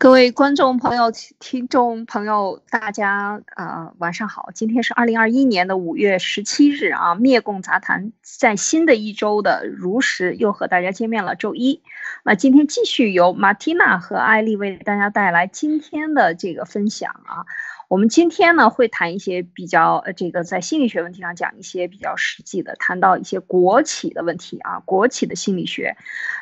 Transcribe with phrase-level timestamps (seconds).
[0.00, 4.48] 各位观众朋友、听众朋友，大家呃晚上好！
[4.54, 11.34] 今天是二零二一年的五月十七日啊，灭共杂谈在新的一周的如实又和大家见面了。
[11.34, 11.82] 周一，
[12.24, 17.44] 那今天继续由马蒂娜和艾丽为大家带来今天的这个分享啊。
[17.90, 25.96] 我们今天呢会谈一些比较呃，这个在心理学问题上讲一些比较实际的，谈到一些国企的问题啊，国企的心理学。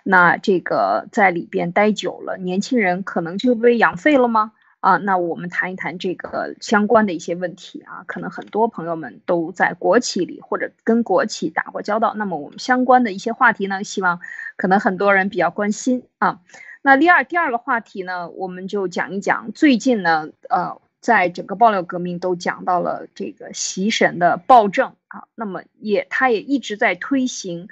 [0.05, 4.53] 那这个在里边待久了，年轻人可能就被养废了吗？
[4.81, 14.21] 啊，那我们谈一谈这个相关的一些问题啊，可能很多朋友们都在国企里或者跟国企打过交道，那么我们相关的一些话题呢，希望
[14.59, 16.41] 可能很多人比较关心啊。
[16.83, 20.79] 那第二第二个话题呢，我们就讲一讲最近呢，呃。
[21.01, 27.69] 在整个爆料革命都讲到了这个习神的暴政啊，那么也他也一直在推行，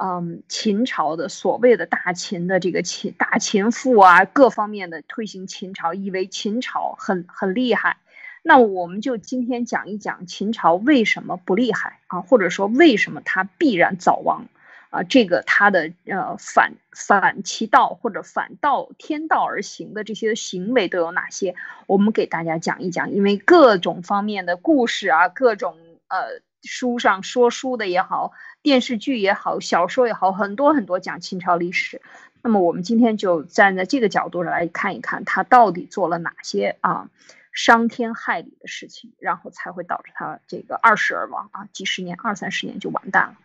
[0.00, 7.96] 嗯，秦朝的所谓的大秦的这个秦大秦赋啊，各方面的推行秦朝，以为秦朝很很厉害。
[8.42, 14.46] 那我们就今天讲一讲秦朝为什么不厉害啊，或者说为什么它必然早亡。
[14.90, 21.54] 啊，这个他的呃反反其道或者反道天道而行的这些行为都有哪些？
[21.86, 25.76] 我们给大家讲一讲，因为各种方面的故事啊，各种
[26.08, 32.02] 呃书上说书的也好，电视剧也好，小说也好，很多很多讲清朝历史。
[32.42, 37.08] 那么我们今天就站在这个角度上来看一看，他到底做了哪些啊
[37.52, 43.36] 伤天害理的事情，然后才会导致他这个二世而亡啊，几十年二三十年就完蛋了。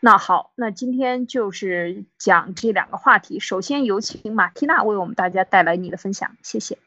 [0.00, 3.40] 那好，那今天就是讲这两个话题。
[3.40, 6.78] 首先有请马缇娜为我们大家带来你的分享，谢谢。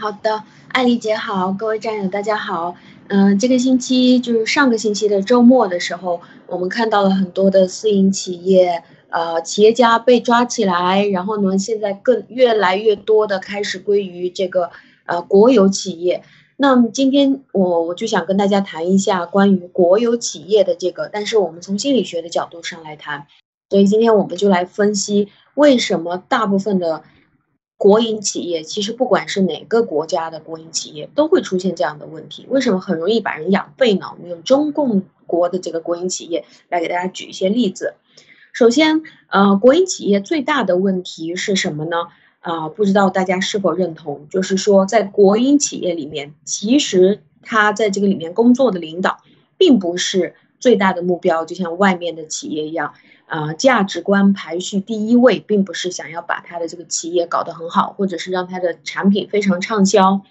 [0.00, 2.76] 好的，艾丽姐好，各位战友大家好。
[3.08, 14.70] 嗯，这个星期就是上个星期的周末的时候，我们看到了很多的私营企业，呃，企业家被抓起来，然后呢，现在更越来越多的开始归于这个
[15.06, 16.22] 呃国有企业。
[16.62, 23.28] 那今天我我就想跟大家谈一下关于国有企业的这个，但是我们从心理学的角度上来谈，
[23.70, 27.02] 所以今天我们就来分析为什么大部分的
[27.78, 34.08] 国营企业，其实不管是哪个国家的国营企业，都会出现这样的问题，为什么很容易把人养废呢？
[34.14, 37.94] 我们用中共国的这个国营企业来给大家举一些例子。
[38.52, 42.08] 首先，呃，国营企业最大的问题是什么呢？
[42.40, 44.26] 啊，不知道大家是否认同？
[44.30, 49.18] 就是说，在国营企业里面，其实他在这个里面工作的领导，
[49.58, 52.94] 并不是最大的目标，就像外面的企业一样，
[53.26, 60.22] 啊，价值观排序第一位，并不是想要把他的这个企业搞得很好，或者是让他的产品非常畅销，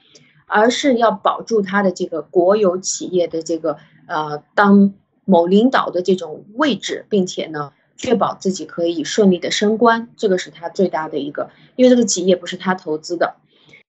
[0.47, 3.77] 而是要保住他的这个国有企业的这个
[4.07, 7.71] 呃当某领导的这种位置，并且呢。
[7.99, 13.35] 确保自己可以顺利的升官，这个是他最大的一个，因为这个企业不是他投资的，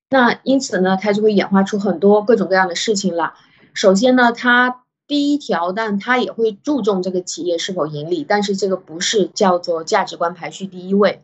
[0.09, 3.33] 那因此呢，他就会演化出很多各种各样的事情了。
[3.73, 11.23] 首先呢，他第一条，但他也会注重这个企业是否盈利，但是这个不是叫做价值观排序第一位。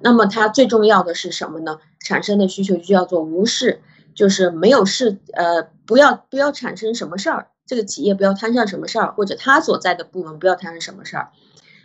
[0.00, 1.78] 那么它最重要的是什么呢？
[2.00, 3.82] 产生的需求就叫做无事，
[4.14, 11.30] 就是没有事，呃，不要不要产生什么事儿，这个企业不要摊上什么事儿，或者他所在的部门不要摊上什么事儿。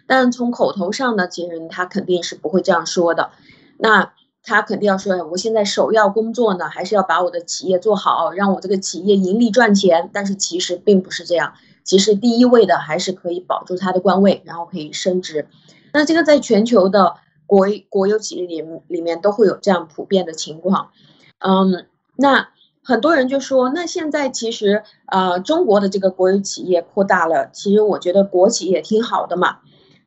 [0.07, 3.29] 但从口头上呢，其实他肯定是不会这样说的。
[3.78, 4.13] 那
[4.44, 10.09] 他肯定要说，我现在首要工作呢，还是要把我的企业做好，让我这个企业盈利赚钱。
[10.13, 11.53] 但是其实并不是这样，
[11.84, 15.47] 其实第一位的还是可以保住他的官位，然后可以升职。
[15.91, 20.91] 那这个在全球的国国有企业里里面都会有这样普遍的情况。
[21.39, 21.85] 嗯，
[22.16, 22.47] 那
[22.84, 29.57] 很多人就说，那现在其实呃中国的这个国有企业扩大了，其实我觉得国企也挺好的嘛。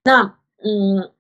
[0.02, 1.10] 那嗯，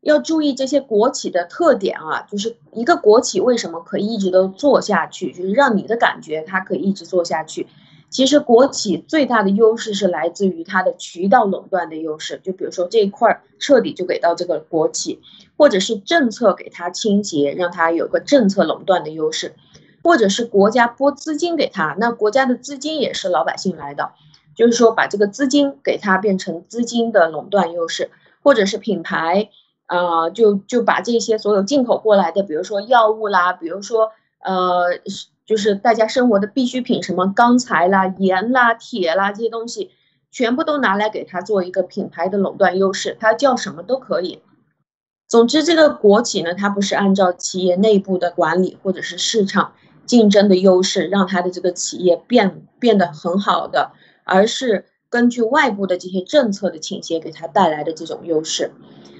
[0.00, 7.66] 要注意这些国企的特点啊，就是一个国企为什么可以一直都做下去，就是让你的感觉它可以一直做下去。
[8.08, 15.20] 其实国企最大的优势是来自于它的渠道垄断的优势，就比如说这一块彻底就给到这个国企，
[15.56, 19.54] 或者是政策给它倾斜，让它有个政策垄断的优势，
[20.02, 24.10] 或者是国家拨资金给它，那国家的资金也是老百姓来的，
[24.56, 28.10] 就是说把这个资金给它变成资金的垄断优势。
[28.42, 29.50] 或者是品牌，
[29.86, 34.98] 呃，就就把这些所有进口过来的，比如说药物啦，比如说呃，
[35.44, 39.90] 就是大家生活的必需品，什么钢材啦、盐啦、铁啦这些东西，
[40.30, 44.42] 全部都拿来给他做一个品牌的垄断优势，它叫什么都可以。
[45.28, 49.74] 总之，这个国企呢，它不是按照企业内部的管理或者是市场
[50.06, 53.90] 竞争的优势让它的这个企业变变得很好的，
[54.24, 54.86] 而是。
[55.10, 58.70] 根据外部的这些政策的倾斜，给他带来的这种优势，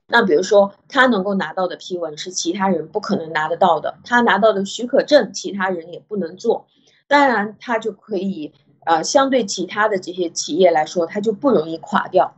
[0.06, 6.66] 那比如说他能够拿到的批文是其他人不可能拿得到的，他拿到的许可证其他人也不能做，
[7.08, 8.52] 当然他就可以
[8.86, 12.34] 呃相对其他的这些企业来说，他就不容易垮掉。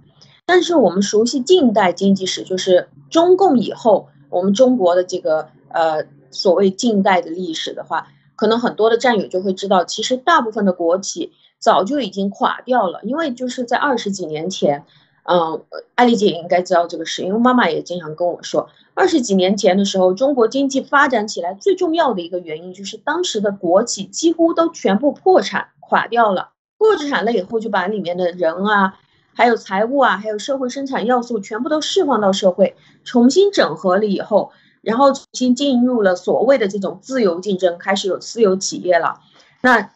[0.46, 11.32] 但是我们熟悉近代经济史，就是中共以后，我们中国的这个呃所谓近代的历史的话，可能很多的战友就会知道，其实大部分的国企
[11.62, 14.85] 早就已经垮掉了，因为就是在二十几年前，
[15.23, 15.62] 嗯，
[15.94, 28.99] 艾丽姐也应该知道这个事，因为妈妈也经常跟我说，二十几年前的时候，中国经济发展起来最重要的一个原因就是当时的国企几乎都全部破产垮掉了，破产了以后就把里面的人啊。
[29.35, 39.20] 还有财务啊，还有社会生产要素，全部都释放到社会，重新整合了以后，然后重新进入了所谓的这种自由竞争，开始有私有企业了。
[39.62, 39.91] 那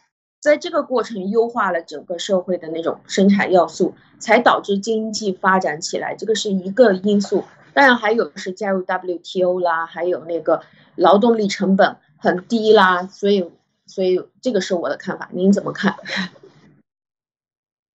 [0.47, 7.43] 在这个过程优化了整个社会的那种生产要素，才导致经济发展起来，这个是一个因素。
[7.75, 10.63] 当然还有是加入 WTO 啦，还有那个
[10.95, 13.51] 劳动力成本很低啦，所以
[13.87, 15.97] 所以这个是我的看法，您怎么看？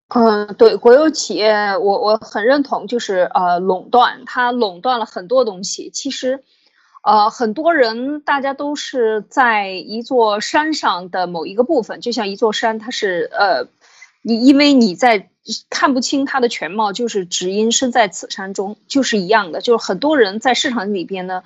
[0.09, 5.91] 嗯，对，国有企业，我我很认同，就是呃垄断，它垄断了很多东西。
[5.91, 6.43] 其实，
[7.03, 13.69] 呃，很多人大家都是在一座山上的某一个部分，就像一座山，它是呃，
[14.23, 15.31] 你因为你在。
[15.71, 19.63] 看不清它的全貌，就是只因身在此山中，就是一样的。
[19.63, 21.43] 就是很多人在市场里边呢，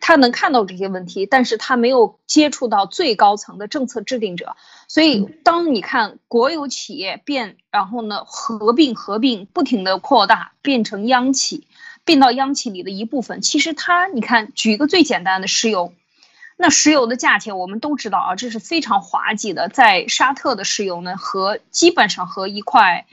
[0.00, 4.56] 他能看到这些问题，但是他没有接触到最高层的政策制定者。
[4.88, 11.68] 所以，当你看国有企业变，然后呢合并合并，不停的扩大，变成央企，
[12.04, 13.40] 并到央企里的一部分。
[13.40, 15.92] 其实它，你看，举一个最简单的石油。
[16.56, 19.68] 那石油的价钱我们都知道啊，这是非常滑稽的。
[19.68, 23.06] 在沙特的石油呢，和基本上和一块。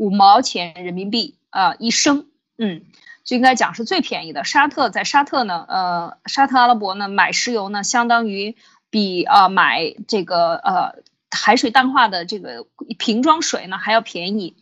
[0.00, 2.82] 五毛钱人民币啊一升，嗯，
[3.24, 4.44] 就应该讲是最便宜的。
[4.44, 8.54] 沙特在沙特呢，呃，沙特阿拉伯呢买石油呢，相当于
[8.90, 11.02] 比啊买这个呃
[11.32, 12.64] 海水淡化的这个
[12.96, 14.54] 瓶装水呢还要便宜。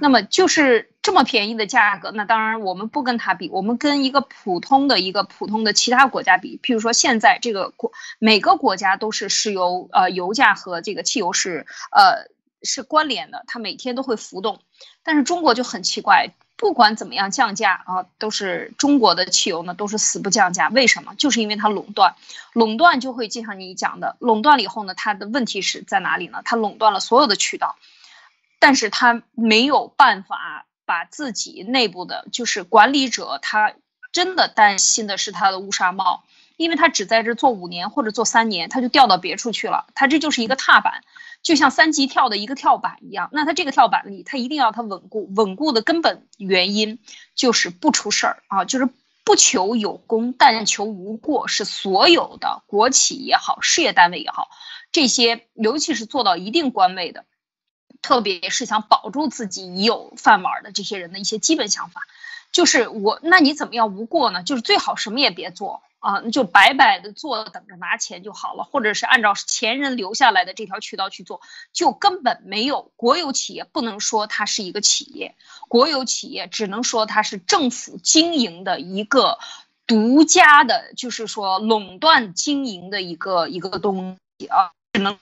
[0.00, 12.28] 那么就是这么便宜的价格，那当然我们不跟它比，我们跟一个普通的一个普通的其他国家比，譬如说现在这个国每个国家都是石油呃油价和这个汽油是呃。
[12.64, 14.58] 是关联的，它每天都会浮动，
[15.04, 21.14] 但是中国就很奇怪，不管怎么样降价啊，都是中国的汽油呢都是死不降价，为什么？
[21.14, 22.16] 就是因为它垄断，
[22.52, 26.42] 垄断就会就像你讲的，垄断了以后呢，它的问题是在哪里呢？
[26.44, 27.76] 它垄断了所有的渠道，
[28.58, 33.74] 但是它没有办法把自己内部的，就是管理者，他
[34.10, 36.24] 真的担心的是他的乌纱帽，
[36.56, 41.02] 因为他只在这做五年或者做三年，他就调到别处去了，他这就是一个踏板。
[41.42, 45.30] 就像三级跳的一个跳板一样，那他这个跳板里，他一定要它稳固。
[45.36, 46.98] 稳固的根本原因
[47.34, 48.88] 就是不出事儿啊，就是
[49.24, 51.46] 不求有功，但求无过。
[51.46, 54.48] 是所有的国企也好，事业单位也好，
[54.90, 57.24] 这些尤其是做到一定官位的，
[58.08, 62.00] 特别是想保住自己已有饭碗的这些人的一些基本想法，
[62.52, 64.42] 就是我，那你怎么样无过呢？
[64.42, 65.82] 就是最好什么也别做。
[66.00, 71.40] 啊，就白白的做，等着拿钱就好了，或者是按照前人留下来的这条渠道去做，
[71.72, 75.34] 就根本没有国有企业，不能说它是一个企业，
[75.66, 79.40] 国有企业只能说它是政府经营的一个
[79.88, 85.18] 独家的，就是说垄断经营的一个一个东西啊，只能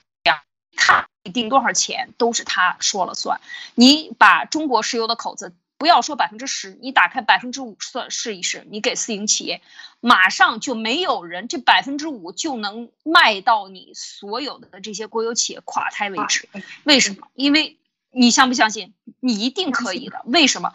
[1.29, 3.39] 定多少钱都是他说了算，
[3.75, 5.53] 你把中国石油的口子。
[5.79, 9.61] 不要说百分之十，你打开百分之五算试一试，你给私营企业，
[9.99, 16.49] 马上就没有人，这百分之五就能卖到你所有的这些国有企业垮台为止。
[16.83, 17.27] 为什么？
[17.35, 17.77] 因为
[18.09, 18.95] 你相不相信？
[19.19, 20.23] 你一定可以的。
[20.25, 20.73] 为什么？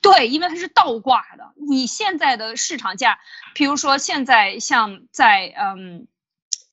[0.00, 1.50] 对，因为它是倒挂的。
[1.56, 3.18] 你现在的市场价，
[3.54, 6.06] 比如说现在像在嗯。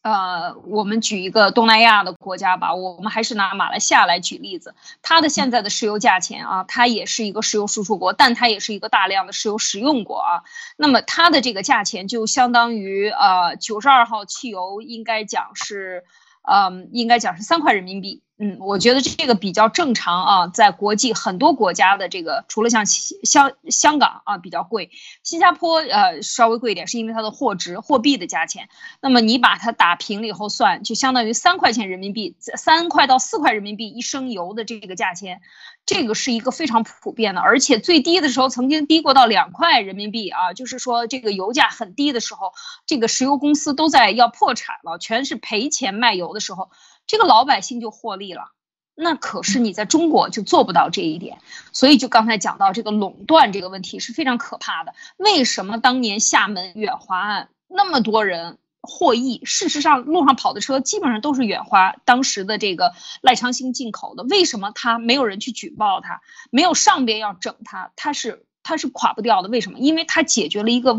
[0.05, 4.75] 呃，我们举一个东南亚的国家吧，我们还是拿马来西亚来举例子。
[5.01, 10.43] 它的现在的石油价钱啊，它也是一个石油输出国，但它也是一个大量的石油使用国啊。
[10.77, 16.03] 那么它的这个价钱就相当于呃九十二号汽油，应该讲是，
[16.43, 18.21] 嗯，应该讲是三块人民币。
[18.37, 24.91] 嗯，我觉得这个比较正常啊，在国际很多国家的这个，除了像香香港啊比较贵，
[25.23, 28.67] 新加坡呃稍微贵一点，是因为它的货值货币的价钱。
[28.99, 35.39] 那么你把它打平了以后算，就相当于三块钱人民币，三块到四块人民币一升油的这个价钱，
[35.85, 42.51] 这个是一个非常普遍的，而且最低的时候曾经低过到两块人民币啊，就是说这个油价很低的时候，
[42.85, 46.69] 这个石油公司都在要破产了，全是赔钱卖油的时候。
[47.07, 48.51] 这个老百姓就获利了，
[48.95, 51.37] 那可是你在中国就做不到这一点，
[51.71, 54.95] 所以就刚才讲到这个垄断这个问题是非常可怕的。
[55.17, 59.41] 为什么当年厦门远华案那么多人获益？
[59.45, 64.23] 事实上，路上跑的车基本上都是远华当时的这个赖昌星进口的。
[64.23, 66.21] 为什么他没有人去举报他？
[66.49, 69.49] 没有上边要整他，他是他是垮不掉的。
[69.49, 69.77] 为什么？
[69.77, 70.95] 因为他解决了一个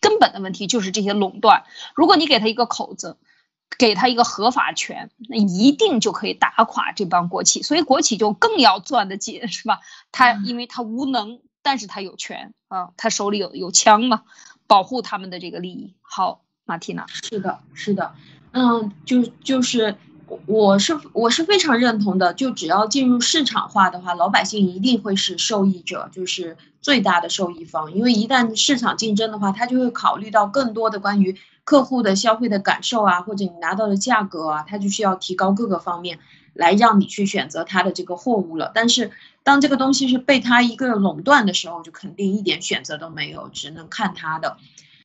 [0.00, 1.64] 根本的问题，就是这些垄断。
[1.94, 3.16] 如果你给他一个口子。
[3.78, 9.80] 给他一个合法权，那一定就可以打垮这帮国企，所以国企就更要攥得紧，是吧？
[10.12, 14.22] 他因为他无能，但是他有权啊，他手里有有枪嘛，
[14.66, 15.94] 保护他们的这个利益。
[16.00, 18.14] 好，马蒂娜，是的，是的，
[18.52, 19.96] 嗯，就就是
[20.46, 31.36] 我是我是非常认同的，就只要进入市场化的话，老百姓一定会是受益者，就是最大的受益方，因为一旦市场竞争的话，他就会考虑到更多的关于。
[31.66, 36.20] 客户的消费的感受啊，或者你拿到的价格啊，他就需要提高各个方面
[36.54, 38.70] 来让你去选择他的这个货物了。
[38.72, 39.10] 但是
[39.42, 44.58] 当这个东西是被他一个垄断的时候，就肯定一点选择都没有，只能看他的。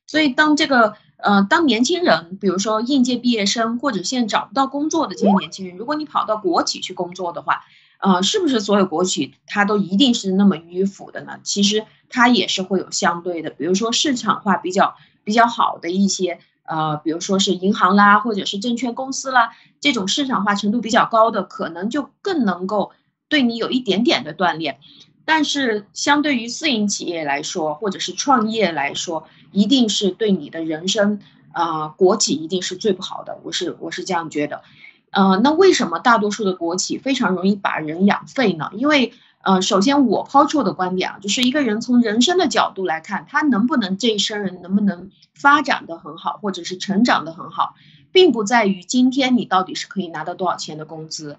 [0.06, 7.64] 所以当这个呃，当年轻人，比如说应届毕业生或者现在找不到工作的这些年轻人，如果你跑到国企去工作的话，
[7.98, 11.40] 呃，是不是所有国企它都一定是那么迂腐的呢？
[11.42, 16.40] 其实它也是会有相对的，比如说市场化比较比较好的一些。
[16.64, 22.92] 呃，比如说是银行啦，或者是证券公司啦，这种市场化程度比较高的，可能就更能够
[23.28, 24.80] 对你有一点点的锻炼。
[25.24, 31.20] 但是相对于私营企业来说，或者是创业来说，一定是对你的人生，
[31.52, 33.38] 啊，国企一定是最不好的。
[33.44, 34.64] 我是我是这样觉得。
[35.12, 38.72] 呃，那为什么大多数的国企非常容易把人养废呢？
[38.74, 47.74] 因为呃，首先我抛出的观点啊，就是一个人从人生的角度来看，他能不能这一生人能不能发展的很好，或者是成长的很好，
[48.12, 51.38] 并不在于今天你到底是可以拿到多少钱的工资，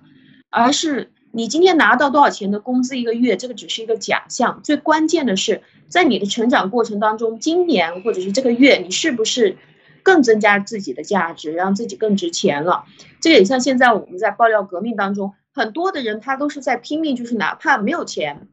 [0.51, 4.61] 而是你今天拿到多少钱的工资一个月，这个只是一个假象。
[4.65, 9.59] 最关键的是，在你的成长过程当中，今年或者是这个月，你是不是
[10.03, 12.85] 更增加自己的价值，让自己更值钱了？
[13.21, 15.35] 这也像现在我们在爆料革命当中。
[15.55, 18.49] 很多的人他都是在拼命，就是哪怕没有钱，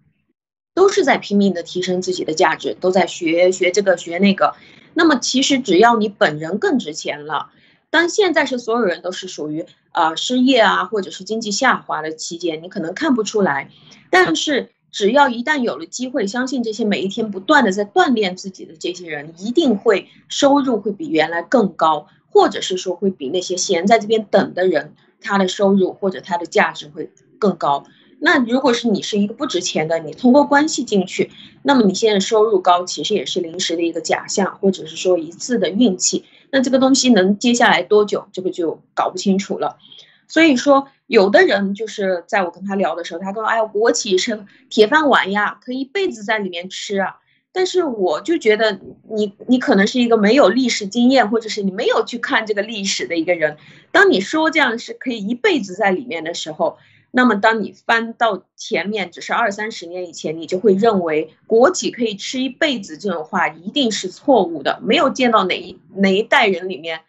[0.73, 4.55] 都是在拼命的提升自己的价值，都在学学这个学那个。
[4.93, 7.51] 那么其实只要你本人更值钱了，
[7.89, 13.71] 当现在是所有人都是属于啊失业啊或者是经济下滑的期间，你可能看不出来。
[14.09, 24.95] 但是只要一旦有了机会，相信这些每一天不断的在锻炼自己的这些人，一定会收入会比原来更高，或者是说会比那些闲在这边等的人。
[25.21, 27.85] 他的收入或者他的价值会更高。
[28.21, 31.31] 那如果是你是一个不值钱的，你通过关系进去，
[31.63, 36.25] 那么你现在收入高，其实也是临时的一个假象，或者是说一次的运气。
[36.51, 39.77] 那这个东西能接下来多久，这个就搞不清楚了。
[40.27, 47.18] 所以说，有的人就是在我跟他聊的时候，他说：“哎呀，国企是铁饭碗呀，可以一辈子在里面吃啊。”
[47.51, 48.79] 但是我就觉得
[49.09, 53.57] 你你可能是一个没有历史经验，或者是你没有去看这个历史的一个人。
[53.91, 56.77] 当你说这样是可以一辈子在里面的时候，
[57.11, 64.79] 那么当你翻到前面只是二三十年以前，你就会认为国企可以吃一辈子这种话一定是错误的。
[64.83, 67.01] 没有见到哪一哪一代人里面，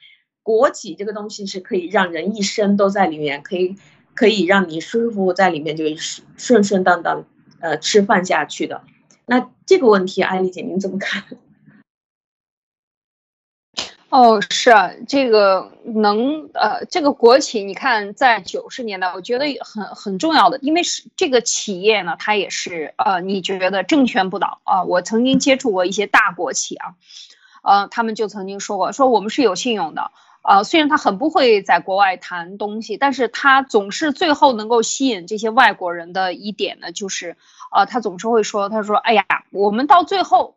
[0.42, 3.76] 国企这个东西是可以让人一生都在里面，可以
[4.14, 5.84] 可以让你舒舒服在里面就
[6.38, 7.26] 顺顺当当
[7.60, 8.82] 呃吃饭下去的。
[9.30, 11.22] 那这个问题，艾丽姐您怎么看？
[14.08, 24.82] 哦，是啊，这个能呃，这个国企，你看在九十年代，我觉得很很重要的，因为是这个企业呢，它也是呃，你觉得政权不倒啊？
[24.82, 26.96] 我曾经接触过一些大国企啊，
[27.62, 30.10] 呃，他们就曾经说过，说我们是有信用的。
[30.42, 37.36] 呃，虽然他很不会在国外谈东西，但是他总是最后能够吸引这些外国人的一点呢，就是，
[37.70, 40.56] 呃，他总是会说，他说，哎呀，我们到最后，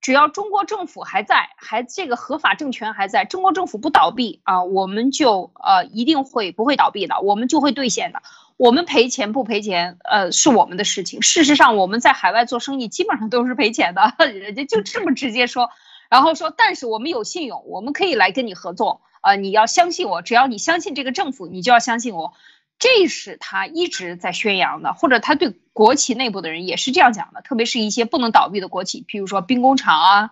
[0.00, 8.22] 只要中国政府还在，还这个合法政权还在，中国政府不倒闭啊，我们就呃一定会不会倒闭的，我们就会兑现的，
[8.56, 11.20] 我们赔钱不赔钱，呃，是我们的事情。
[11.20, 15.70] 事实上，我们在海外做生意基本上都是赔钱的， 人家就这么直接说，
[16.08, 19.00] 然后说，但是我们有信用，我们可以来跟你合作。
[19.26, 22.32] 呃，你要相信我，只要你相信这个政府，你就要相信我，
[22.78, 30.30] 这是他一直在宣扬的，或者他对国企内部的人也是这样讲的，特别是一些不能倒闭的国企，譬如说兵工厂啊，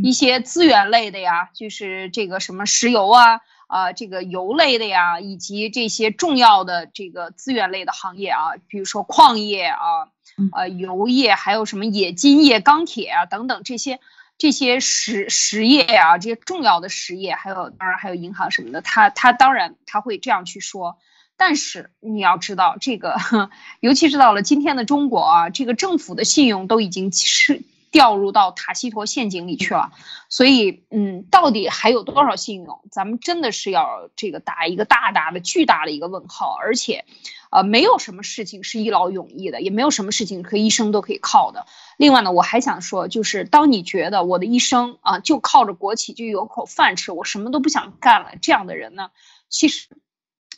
[0.00, 10.06] 一些资源类的呀，就是这个什么石油啊，啊，这个油类的呀，以及这些重要的这个资源类的行业啊，比如说矿业啊，
[10.54, 13.98] 呃，油业，还有什么冶金业、钢铁啊等等这些。
[14.40, 20.96] 这些实实业啊，这些重要的实业，还有当然还有银行什么的，他他当然他会这样去说，
[21.36, 23.16] 但是你要知道，这个
[23.80, 29.92] 尤其是到了今天的中国啊，这个政府的信用都已经是掉入到塔西佗陷阱里去了。
[30.28, 32.80] 所以，嗯，到底还有多少信用？
[32.90, 36.56] 咱们真的是要这个打一个大大的、巨大的一个问号。
[36.60, 37.04] 而且，
[37.50, 41.66] 呃，没有什么事情是一劳永逸的，也没有什么事情可以一生都可以靠的。
[41.96, 49.10] 另外呢，我还想说，就是当你觉得我的一生啊，就靠着国企就有口饭吃，我什么都不想干了，这样的人呢，
[49.48, 49.88] 其实。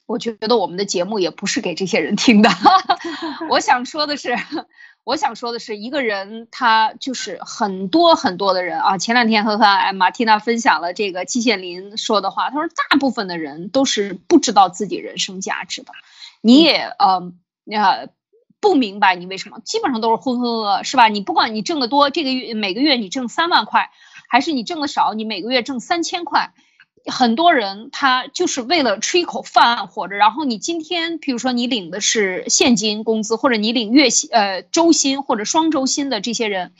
[0.07, 2.51] 我觉得我们的节目也不是给这些人听的。
[3.49, 4.37] 我想说的是，
[5.05, 8.99] 我想说的是，一个人他就是很多很多的人啊。
[8.99, 15.93] 前两天和和马蒂娜分享了这个季羡林说的话，他说大部分的人都是不知道自己人生价值的。
[16.41, 17.33] 你也呃
[17.71, 18.09] 呃
[18.61, 21.09] 不明白你为什么，基本上都是浑浑噩噩，是吧？
[21.09, 23.91] 你不管你挣得多，这个月每个月你挣三万块，
[24.29, 26.53] 还是你挣的少，你每个月挣三千块。
[27.07, 36.75] 很多人他就是为了吃一口饭活着，然后你今天，比如说你领的是现金工资，或者你领月薪、呃周薪或者双周薪的这些人，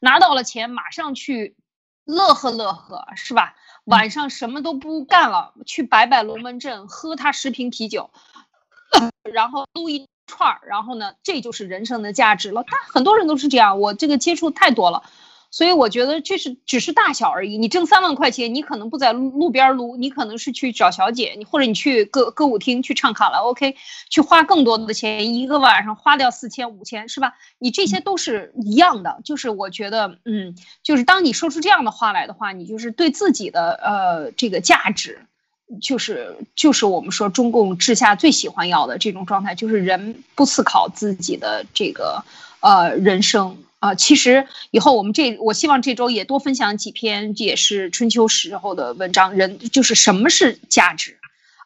[0.00, 1.56] 拿到了钱马上去
[2.04, 3.54] 乐呵乐呵，是吧？
[3.84, 8.10] 晚上什么都不干了，去摆摆龙门阵，喝他十瓶啤酒，
[9.32, 12.64] 然后撸一串儿，然后呢，这就是人生的价值了。
[12.70, 15.02] 但很多人都是这样，我这个接触太多了。
[15.50, 17.58] 所以我觉得这是只是大小而已。
[17.58, 23.74] 你挣三万块钱，你可能不在路路边撸，你可能是去找小姐，你或者你去歌歌舞厅去唱卡拉 OK，
[24.08, 27.34] 去花更多的钱，一个晚上花掉四千五千，是吧？
[27.58, 29.20] 你这些都是一样的。
[29.24, 30.54] 就是我觉得，嗯，
[30.84, 35.26] 就是当你说出这样的话来的话，你就是对自己的呃这个价值，
[35.82, 42.24] 就是就是我们说中共治下最喜欢要的这种状态，就是人不思考自己的这个
[42.60, 43.58] 呃人生。
[43.80, 49.34] 啊，其实以后我们这，我希望这周也多分享几篇，也是春秋时候的文章。
[49.34, 51.16] 人就是什么是价值？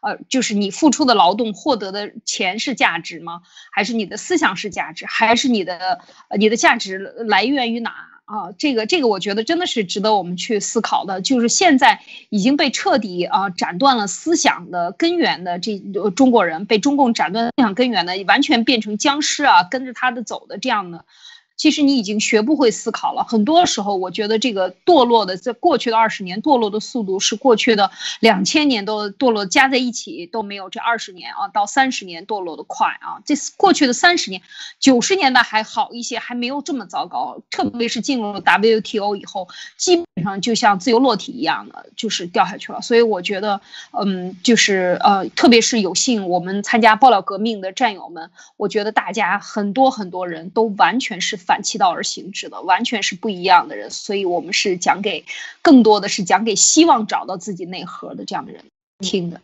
[0.00, 3.42] 呃，就是你付出的劳动获得的钱是价值吗？
[3.72, 5.06] 还是你的思想是价值？
[5.06, 5.98] 还是你的
[6.38, 7.90] 你的价值来源于哪？
[8.26, 11.20] 啊，这个这个，我觉得真的是值得我们去思考的。
[11.20, 15.78] 就是现在已经被彻底啊斩断了思想的根源的这
[16.16, 21.04] 中国人，被中共斩断思想根源的，完全变成僵尸啊，跟着他的走的这样的。
[21.56, 23.24] 其实你已经学不会思考了。
[23.24, 33.22] 很多时候，我觉得这个堕落的，在过去的二十年，堕落的速度是过去的两千年都堕落加在一起都没有这二十年啊，到三十年堕落的快啊。
[33.24, 34.42] 这过去的三十年，
[34.80, 37.40] 九十年代还好一些，还没有这么糟糕。
[37.50, 42.82] 特别是进入了 WTO 以后，基本上就像自由落体一样的，就是掉下去了。
[42.82, 43.60] 所以我觉得，
[43.92, 51.43] 嗯，就是呃，特别是有幸我们参加爆料革命的战友们，我觉得大家很多很多人都完全是。
[51.46, 55.24] 反其道而行之的，完全是不一样的人，所以我们是讲给
[55.62, 58.64] 更多的是讲给希望找到自己内核的这样的人
[58.98, 59.40] 听的。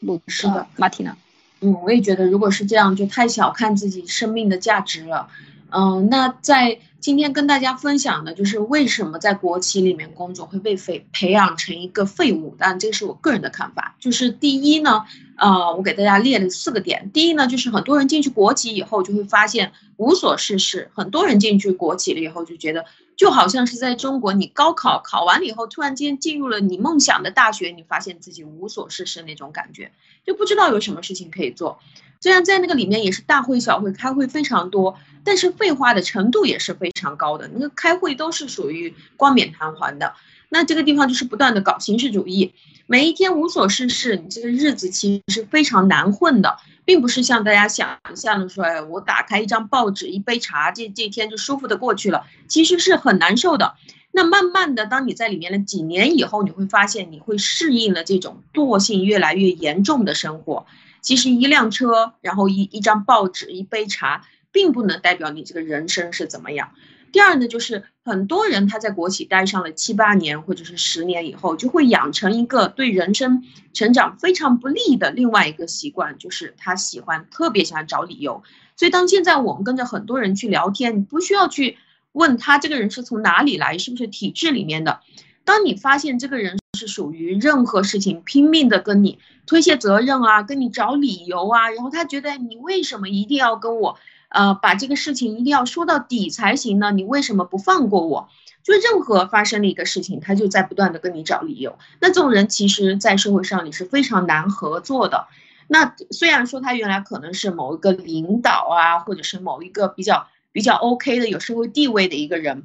[0.00, 1.16] 录是的，马蒂娜，
[1.60, 5.28] 嗯，我也觉得，如果是这样，就太小看自己生命的价值了。
[5.70, 13.94] 嗯，那在今天跟大家分享的就是为什么在国企里面工作会被废培养成一个废物，但这是我个人的看法。
[14.00, 15.04] 就是第一呢，
[15.36, 17.10] 呃，我给大家列了四个点。
[17.12, 20.90] 第一呢，就是很多人进去国企以后就会发现无所事事。
[20.94, 22.84] 很多人进去国企了以后就觉得，
[23.16, 29.92] 就好像是在中国，你高考考完了以后，突然间进入了你梦想的大学，你发现自己无所事事那种感觉，
[30.24, 31.78] 就不知道有什么事情可以做。
[32.18, 37.50] 虽然在那个里面也是大会小会，开会非常多，但是废话的程度也是非常高的。
[37.52, 40.14] 那个开会都是属于冠冕堂皇的，
[40.48, 42.54] 那这个地方就是不断的搞形式主义，
[42.86, 53.74] 每一天无所事事，你这个日子其实是非常难混的，并不是像大家想象的说，哎，我打开一张报纸，一杯茶，这这天就舒服的过去了，其实是很难受的。
[54.12, 60.64] 那慢慢的，当你在里面了几年以后，你会发现你会适应了这种惰性越来越严重的生活。
[61.02, 64.24] 其实一辆车，然后一一张报纸，一杯茶，
[64.56, 66.70] 并不能代表你这个人生是怎么样。
[67.12, 78.42] 第二呢，就是很多人他在国企待上了七八年或者是十年以后，就会养成一个对人生成长非常不利的另外一个习惯，就是他喜欢特别喜欢找理由。
[78.76, 81.76] 所以当现在我们跟着很多人去聊天，你不需要去
[82.12, 85.00] 问他这个人是从哪里来，是不是体制里面的。
[85.44, 96.90] 当你发现这个人是属于任何事情拼命的跟你推卸责任啊，跟你找理由啊，然后他觉得你为什么一定要跟我，呃，把这个事情一定要说到底才行呢？
[96.92, 98.28] 你为什么不放过我？
[98.62, 101.78] 就任何发生的一个事情，他就在不断的跟你找理由。
[102.00, 105.28] 那这种人其实，在社会上你是非常难合作的。
[105.68, 112.64] 那虽然说他原来可能是某一个领导啊，或者是某一个比较比较 OK 的有社会地位的一个人。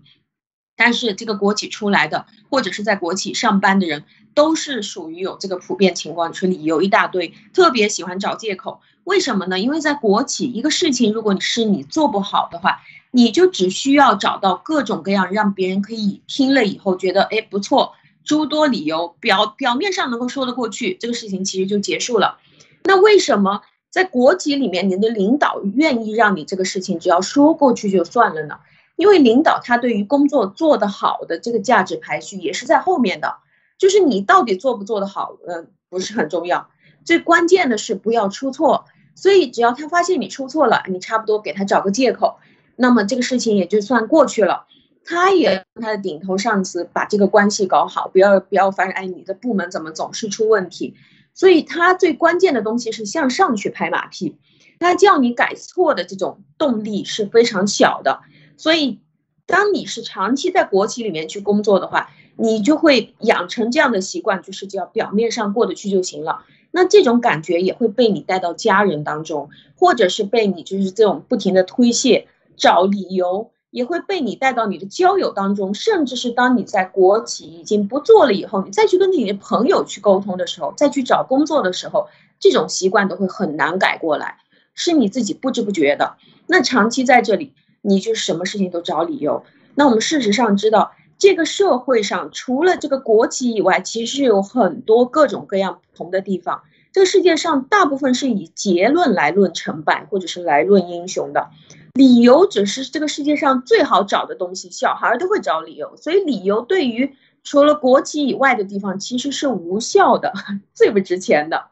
[0.75, 8.81] 但是这个国企出来的，或者是在国企上班的人，都是属于有这个普遍情况，就是理由一大堆，特别喜欢找借口。
[9.03, 9.59] 为什么呢？
[9.59, 22.37] 因为在国企，一个事情如果你是你做不好的话，你就只需要找到各种各样让别人可以听了以后觉得哎不错，诸多理由表表面上能够说得过去，这个事情其实就结束了。
[22.83, 28.59] 那为什么在国企里面，你的领导愿意让你这个事情只要说过去就算了呢？
[28.95, 33.37] 因为领导他对于工作做得好的这个价值排序也是在后面的，
[33.79, 36.69] 就是你到底做不做得好，嗯，不是很重要，
[37.03, 38.85] 最关键的是不要出错。
[39.13, 42.39] 所以只要他发现你出错了，你差不多给他找个借口，
[42.75, 44.65] 那么这个事情也就算过去了。
[45.03, 50.95] 他也他的顶头上司把这个关系搞好，不要不要发现哎你的部门怎么总是出问题。
[51.33, 54.37] 所以他最关键的东西是向上去拍马屁，
[54.79, 58.21] 他叫你改错的这种动力是非常小的。
[58.57, 58.99] 所以，
[59.45, 66.43] 当你是长期在国企里面去工作的话，你就会养成这样的习惯，就是只要表面上过得去就行了。
[66.71, 82.07] 那这种感觉也会被你带到家人当中，或者是被你就是这种不停的推卸、找理由，也会被你带到你的交友当中，甚至是当你在国企已经不做了以后，你再去跟你的朋友去沟通的时候，再去找工作的时候，
[82.39, 84.37] 这种习惯都会很难改过来，
[84.73, 86.15] 是你自己不知不觉的。
[86.47, 87.53] 那长期在这里。
[87.83, 89.43] 你就什么事情都找理由。
[89.73, 96.63] 那我们事实上知道，这个社会上除了这个国籍以外，其实有很多各种各样不同的地方。
[96.91, 101.51] 这个世界上大部分是以结论来论成败，或者是来论英雄的。
[101.93, 105.95] 理由只是这个世界上最好找的东西，小孩都会找理由。
[105.95, 110.33] 所以理由对于除了国籍以外的地方其实是无效的，
[110.73, 111.65] 最不值钱的。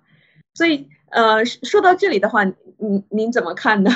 [0.53, 2.43] 所以，呃，说到这里的话，
[2.77, 3.89] 您您怎么看呢？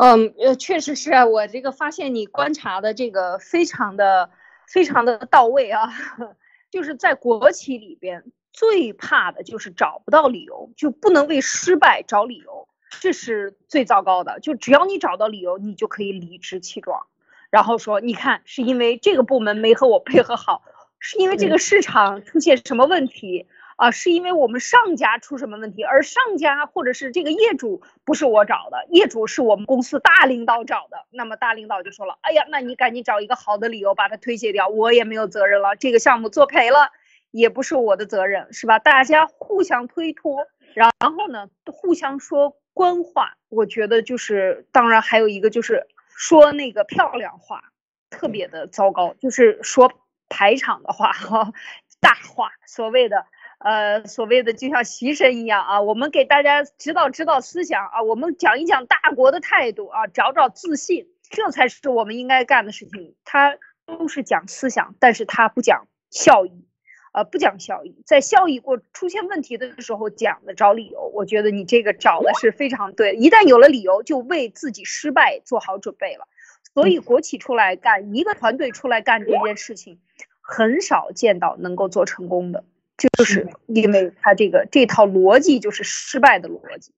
[0.00, 4.30] 嗯，呃，确实是啊，我这个发现你观察的这个非常的
[4.68, 5.88] 非常的到位啊，
[6.70, 12.68] 就是在国企里边最怕的就是找不到理由，就不能为失败找理由，
[13.00, 14.38] 这是最糟糕的。
[14.38, 17.06] 就只要你找到理由，你就可以理直气壮，
[17.50, 20.62] 然后说，你看是因为这个部门没和我配合好，
[21.00, 23.48] 是因为这个市场出现什么问题。
[23.78, 31.06] 啊，是因为我们上家出什么问题，而上家或者是这个业主不是我找的，业主是我们公司大领导找的。
[31.10, 35.76] 那么大领导就说了，哎呀，那你赶紧找一个好的理由把它推卸掉，我也没有责任了。
[35.76, 36.90] 这个项目做赔了，
[37.30, 38.80] 也不是我的责任，是吧？
[38.80, 43.36] 大家互相推脱，然后呢，互相说官话。
[43.48, 47.62] 我觉得就是，当然还有一个就是说那个漂亮话，
[48.10, 49.92] 特别的糟糕，就是说
[50.28, 51.52] 排场的话哈，
[52.02, 53.24] 大话，所谓的。
[53.58, 63.16] 呃，所谓的就像习神一样啊，我们给大家指导指导思想啊，我们讲一讲大国的态度啊，找找自信，这才是我们应该干的事情。
[63.24, 66.64] 他都是讲思想，但是他不讲效益，
[67.12, 71.10] 呃，不讲效益，在效益过出现问题的时候讲的找理由。
[71.12, 76.28] 我觉得你这个找的是非常对，一旦有了理由，就为自己失败做好准备了。
[76.74, 79.98] 所以国企出来干，一个团队出来干这件事情，
[80.40, 82.62] 很少见到能够做成功的。
[82.98, 86.90] 就是因为他这个这套逻辑就是失败的逻辑，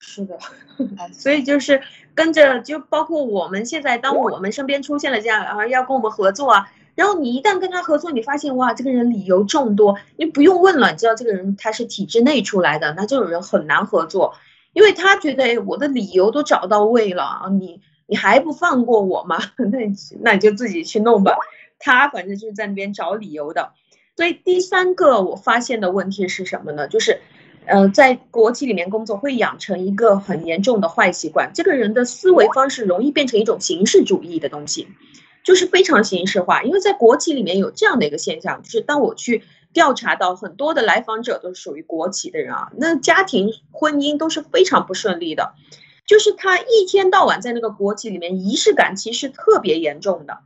[0.00, 0.38] 是的，
[1.12, 1.82] 所以就是
[2.14, 14.34] 跟着就包括我们现在，当我们身边出现了这样啊要跟我们合作啊，然后你一旦跟他合作，你发现哇这个人理由众多，你不用问了，你知道这个人他是体制内出来的，那这种人很难合作，
[14.72, 19.36] 因为他觉得哎我的理由都找到位了啊，你你还不放过我吗？
[19.58, 19.78] 那
[20.22, 21.36] 那你就自己去弄吧，
[21.78, 23.74] 他反正就是在那边找理由的。
[24.18, 26.88] 所以第三个我发现的问题是什么呢？
[26.88, 27.20] 就是，
[27.66, 34.88] 呃，在国企里面工作会养成一个很严重的坏习惯，这个人的思维方式容易变成一种形式主义的东西，
[35.44, 36.64] 就是非常形式化。
[36.64, 45.54] 因为在国企里面有这样的一个现象，就是当我去调查到很多的来访者都是属于国企的人啊，那家庭婚姻都是非常不顺利的，
[46.08, 50.38] 就是他一天到晚在那个国企里面仪式感其实特别严重的，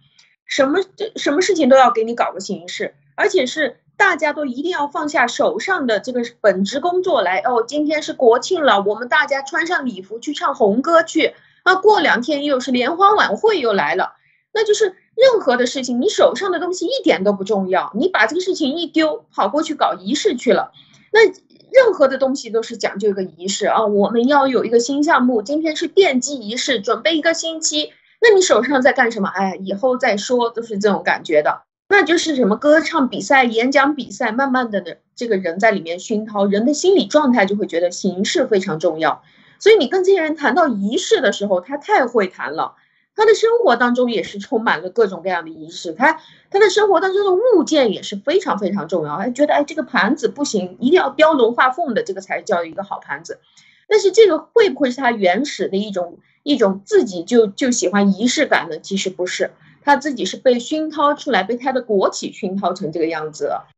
[0.44, 0.80] 什么
[1.16, 2.96] 什么事情都要给你搞个形式。
[3.14, 7.64] 而且是大家都一定要放下手上的这个本职工作来哦。
[7.66, 11.76] 今天是国庆了，我们大家穿上礼服去唱红歌去啊。
[11.76, 14.14] 过两天又是联欢晚会又来了，
[14.52, 20.72] 那就是任何的事情，你手上的东西一点都不重要，你把这个事情一丢，跑过去搞仪式去了。
[21.12, 23.86] 那任何的东西都是讲究一个仪式啊。
[23.86, 27.92] 我们要有一个新项目，今天是奠基仪式，准备一个星期。
[28.20, 29.28] 那你手上在干什么？
[29.28, 31.62] 哎，以后再说，都是这种感觉的。
[31.92, 39.22] 那就是什么歌唱比赛、演讲比赛，慢慢的呢，这个人在里面熏陶，人的心理状态就会觉得形式非常重要。
[39.58, 42.76] 所以你跟这些人谈到仪式的时候，他太会谈了。
[43.14, 46.18] 他的生活当中也是充满了各种各样的仪式，他
[46.50, 49.16] 他的生活当中的物件也是非常非常重要。
[49.16, 53.38] 哎，觉得哎这个盘子不行，一定要雕龙画凤的，这个才叫一个好盘子。
[53.86, 58.78] 但是这个会不会是他原始的一种一种自己就就喜欢仪式感呢？
[58.78, 59.50] 其实不是，
[59.82, 63.68] 他自己是被熏陶出来，被他的国企熏陶成这个样子了。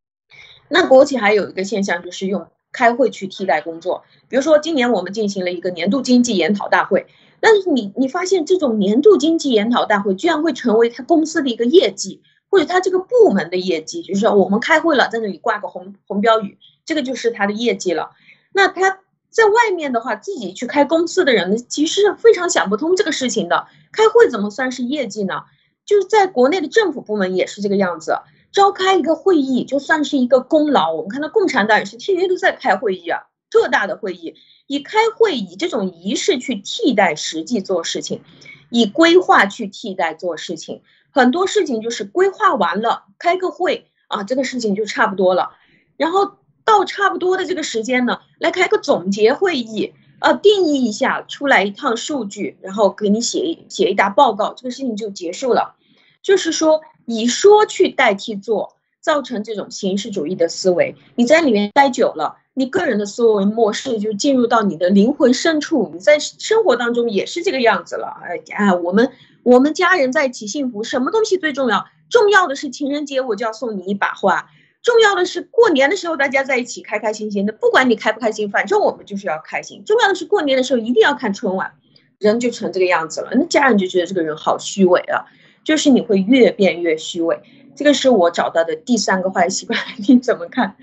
[0.68, 7.06] 那国企还有一个现象就是用开会去替代工作，比如说今年我们进行了一个年度经济研讨大会。
[7.40, 18.12] 但是你你发现这种年度经济研讨大会居然会成为他公司的一个业绩，或者他这个部门的业绩，就是说我们开会了，在那里挂个红红标语，这个就是他的业绩了。
[18.52, 23.66] 那他在外面的话，自己去开公司的人其实非常想不通这个事情的。
[23.92, 25.42] 开会怎么算是业绩呢？
[25.86, 28.18] 就是在国内的政府部门也是这个样子，
[28.52, 30.92] 召开一个会议就算是一个功劳。
[30.92, 34.34] 我们看到共产党也是天天都在开会议啊，特大的会议。
[34.66, 38.22] 以开会以这种仪式去替代实际做事情，
[38.70, 45.50] 以规划去替代做事情，很多事情就是规划完了，开个会啊，这个事情就差不多了。
[45.98, 49.92] 然后到差不多的这个时间呢，来开个总结会议，
[50.24, 55.74] 呃，定义一下出来一趟数据，然后给你写一写一沓报告，这个事情就结束了。
[56.22, 60.96] 就是说，以说去代替做，造成这种形式主义的思维。
[61.14, 62.38] 你在里面待久了。
[62.56, 68.16] 你个人的思维模式就进入到你的灵魂深处，你在生活当中也是这个样子了。
[68.22, 69.10] 哎哎，我们
[69.42, 71.84] 我们家人在一起幸福，什么东西最重要？
[72.08, 74.48] 重要的是情人节我就要送你一把花，
[74.84, 79.82] 重要的是过年的时候大家在一起开开心心的，不管你开不开心，反正我们就是要开心。
[79.84, 81.72] 重要的是过年的时候一定要看春晚，
[82.18, 83.30] 人就成这个样子了。
[83.32, 85.24] 那家人就觉得这个人好虚伪啊，
[85.64, 87.40] 就是你会越变越虚伪。
[87.74, 90.76] 这个是我找到的第三个坏习惯， 你怎么看？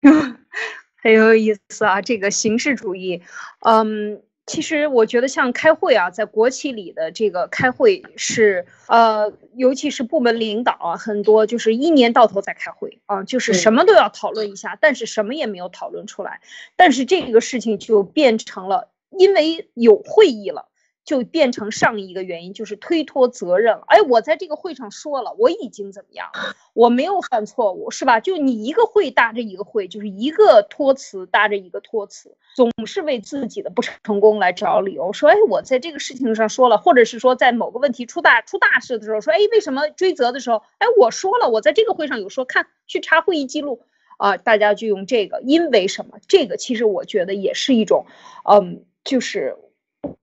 [1.02, 3.22] 很有意思啊，这个形式主义，
[3.60, 16.40] 嗯，其实我觉得像开会啊，在国企里的这个开会是，呃，尤其是部门领导啊，很多就是一年到头在开会啊，就是什么都要讨论一下，但是什么也没有讨论出来，
[16.74, 20.68] 但是这个事情就变成了，因为有会议了。
[21.04, 23.84] 就变成上一个原因，就是推脱责任了。
[23.88, 26.30] 哎，我在这个会上说了，我已经怎么样，
[26.74, 28.20] 我没有犯错误，是吧？
[28.20, 43.80] 就你一个会搭着一个会，就是一个托词搭着一个托词，总是为自己的不成功来找理由，说哎，我在这个事情上说了，或者是说在某个问题出大出大事的时候，说哎，为什么追责的时候，哎，我说了，我在这个会上有说，看去查会议记录
[44.18, 46.18] 啊，大家就用这个，因为什么？
[46.28, 48.06] 这个其实我觉得也是一种，
[48.48, 49.56] 嗯，就是。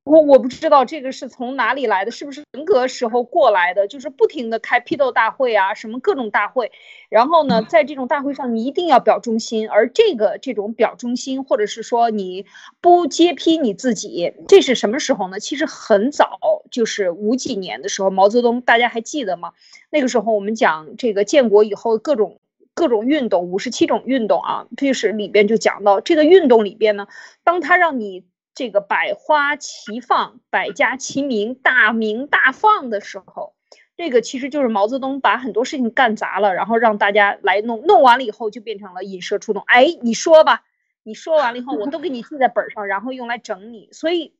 [0.03, 3.87] 我我不知道这个是从哪里来的，是不是文革时候过来的？
[3.87, 6.71] 就是不停的开批斗大会啊，什么各种大会，
[7.09, 12.47] 然后呢，在这种大会上你一定要表忠心，而这个这种表忠心，或者是说你
[12.81, 15.39] 不揭批你自己，这是什么时候呢？
[15.39, 16.39] 其实很早，
[16.71, 19.53] 就是五几年的时候，毛泽东大家还记得吗？
[19.91, 22.39] 那个时候我们讲这个建国以后各种
[22.73, 27.07] 各种运动，五十七种运动啊，就是里边就讲到这个运动里边呢，
[27.43, 28.25] 当他让你。
[28.59, 33.53] 这个百花齐放，百家齐鸣，大鸣大放的时候，
[33.95, 39.63] 这个其实就是毛泽东把很多事情干砸了，然后让大家来弄，弄完了以后就变成了引蛇出洞。
[39.65, 40.65] 哎，你说吧，
[41.03, 43.87] 你说完了以后，我都给你记在本上，然后用来整你。
[43.93, 44.33] 所以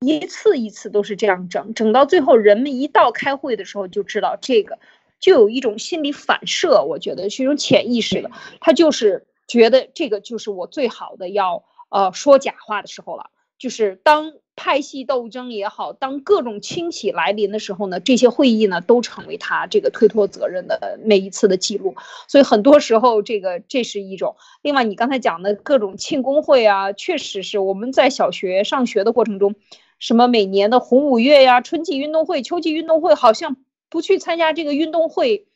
[0.00, 4.78] 一次一次都是这样整，整到最后，人们一到开会的时候就知道这个，
[5.20, 8.30] 就有一种心理反射，我觉得是一种潜意识的，
[8.62, 13.28] 他就是觉得这个就是我最好的要呃说假话的时候了。
[13.58, 21.94] 就是当派系斗争也好，当各种清洗来临的时候呢，这些会议呢都成为他这个推脱责任的每一次的记录。
[22.28, 24.36] 所以很多时候，这个这是一种。
[24.62, 29.54] 另外，你刚才讲的各种庆功会啊，确实是我们在小学上学的过程中，
[29.98, 33.56] 什么每年的红五月呀、春季运动会、秋季运动会，好像
[33.88, 35.46] 不去参加这个运动会，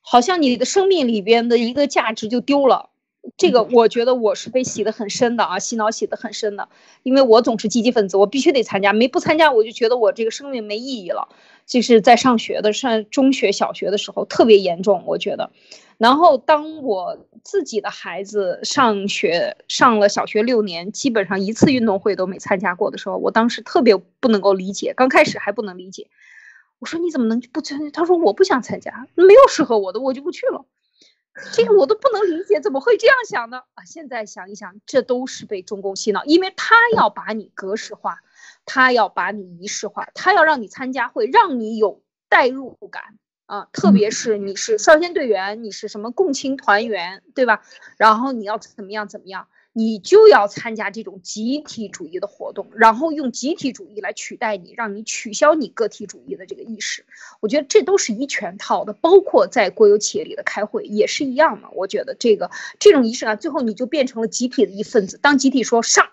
[0.00, 2.90] 好像你的生命里边的一个价值就丢了。
[3.36, 6.68] 这个我觉得我是被洗得很深的啊，洗脑洗得很深的，
[7.02, 11.28] 因为我总是积极分子，我必须得参加，没不参加我就觉得我这个生命没意义了。
[11.66, 15.50] 就是在上学的上中学、小学的时候特别严重，我觉得。
[15.98, 26.08] 然后当我自己的孩子上学上了小学六年，基本上一次运动会都没参加过的时候，我当时特别不能够理解，刚开始还不能理解。
[26.78, 27.90] 我说你怎么能不参加？
[27.90, 30.64] 他说我不想参加，没有适合我的，我就不去了。
[31.52, 33.62] 这个我都不能理解，怎么会这样想呢？
[33.74, 38.18] 啊，现在想一想，这都是被中共洗脑，因为他要把你格式化，
[38.64, 47.62] 他要把你仪式化，他要让你参加会，让你有代入感啊，特别是你是少先队员，你是什么共青团员，对吧？
[47.96, 49.48] 然后你要怎么样怎么样？
[49.78, 57.06] 你就要参加这种集体主义的活动，然后用集体主义来取代你，让你取消你个体主义的这个意识。
[57.38, 61.68] 我觉得这都是一全套的，包括在国有企业里的开会也是一样的。
[61.70, 65.16] 我觉得这个这种仪式感，最后你就变成了集体的一份子。
[65.16, 66.08] 当集体说上，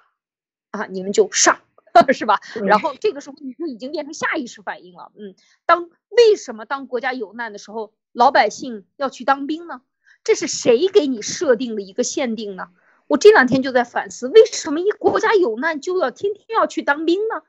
[0.69, 1.57] 啊，你们就上，
[2.13, 2.39] 是吧？
[2.65, 5.11] 然后这个时候你就已经变成下意识反应了。
[5.15, 5.33] 嗯，
[5.65, 9.81] 当为什么当国家有难的时候，老百姓要去当兵呢？
[10.23, 12.69] 这是谁给你设定的一个限定呢？
[13.07, 17.43] 我这两天就在反思，为什么一国家有难就要天天要去当兵呢？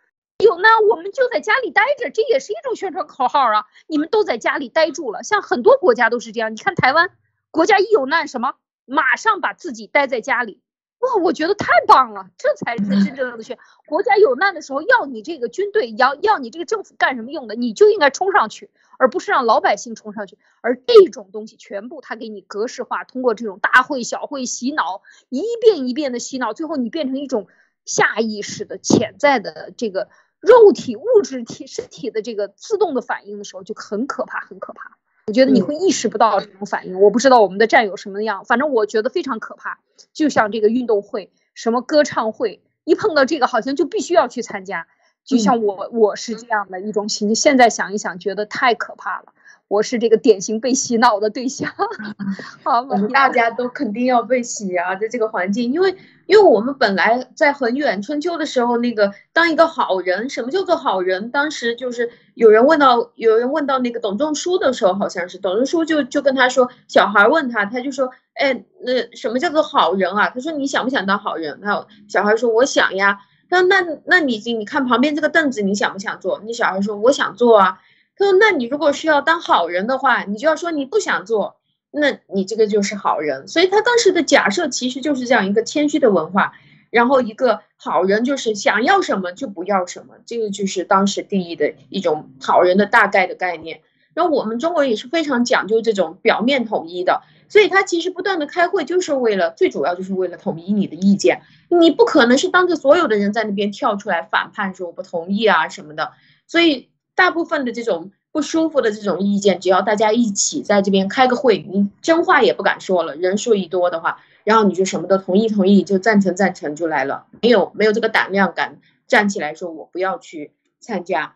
[0.44, 3.64] 有难我们就在家里待着，这也是一种宣传口号啊！
[3.86, 6.52] 你们都在家里待住了，像很多国家都是这样。
[6.52, 7.10] 你看台湾，
[7.50, 8.52] 国家一有难，什么
[8.84, 10.60] 马上把自己待在家里。
[11.00, 20.38] 哇，我觉得太棒了，这才是真正的去国家有难的时候要你这个军队，要要你这个政府干什么用的，你就应该冲上去，而不是让老百姓冲上去。
[20.62, 27.46] 而这种东西全部他给你格式化，通过这种大会小会洗脑，一遍一遍的洗脑，最后你变成一种
[27.84, 30.08] 下意识的潜在的这个
[30.40, 34.96] 肉体物质体身体的这个自动的反应的时候，就很可怕，很可怕。
[35.28, 39.80] 我觉得你会意识不到这种反应，我不知道我们的战友什么样，反正我觉得非常可怕。
[40.12, 44.86] 就像这个运动会、什么歌唱会，一碰到这个好像就必须要去参加。
[45.24, 47.34] 就像我，我是这样的一种心。
[47.34, 49.32] 现在想一想，觉得太可怕了。
[49.68, 51.72] 我是这个典型被洗脑的对象，
[52.62, 61.30] 好，我们大家都肯定要被洗啊，在这个环境，因为因为我们本来在很远春秋的时候，那个当一个好人，什么叫做好人？
[61.32, 70.30] 当时就是有人问到，有人问到那个董仲舒的时候，好像是董仲舒就就跟他说，小孩问他，他就说，哎，那什么叫做好人啊？
[70.30, 71.58] 他说你想不想当好人？
[71.60, 73.18] 那小孩说我想呀。
[73.48, 76.40] 他说那那你你看旁边这个凳子，你想不想坐？
[76.44, 77.78] 那小孩说我想坐啊。
[78.18, 81.56] 他说：“那你如果是要当好人的话，你就要说你不想做，
[81.90, 83.46] 那你这个就是好人。
[83.46, 86.54] 所以他当时的假设其实就是这样一个谦虚的文化，
[86.88, 93.82] 然后一个好人就是想要什么就不要什么，这个就是当时定义的一种好人的大概的概念。
[94.14, 106.12] 然后我们中国也是非常讲究这种表面统一的，所以他其实不断的开会就是为了最主要就是为了统一你的意见，你不可能是当着所有的人在那边跳出来反叛说我不同意啊什么的，
[106.46, 113.16] 所以。”大部分的这种不舒服的这种意见，只要大家一起在这边开个会，你真话也不敢说了。
[113.16, 121.34] 人数一多的话，然后你就什么都同意同意，就赞成赞成就来了，没有没有这个胆量敢站起来说我不要去参加。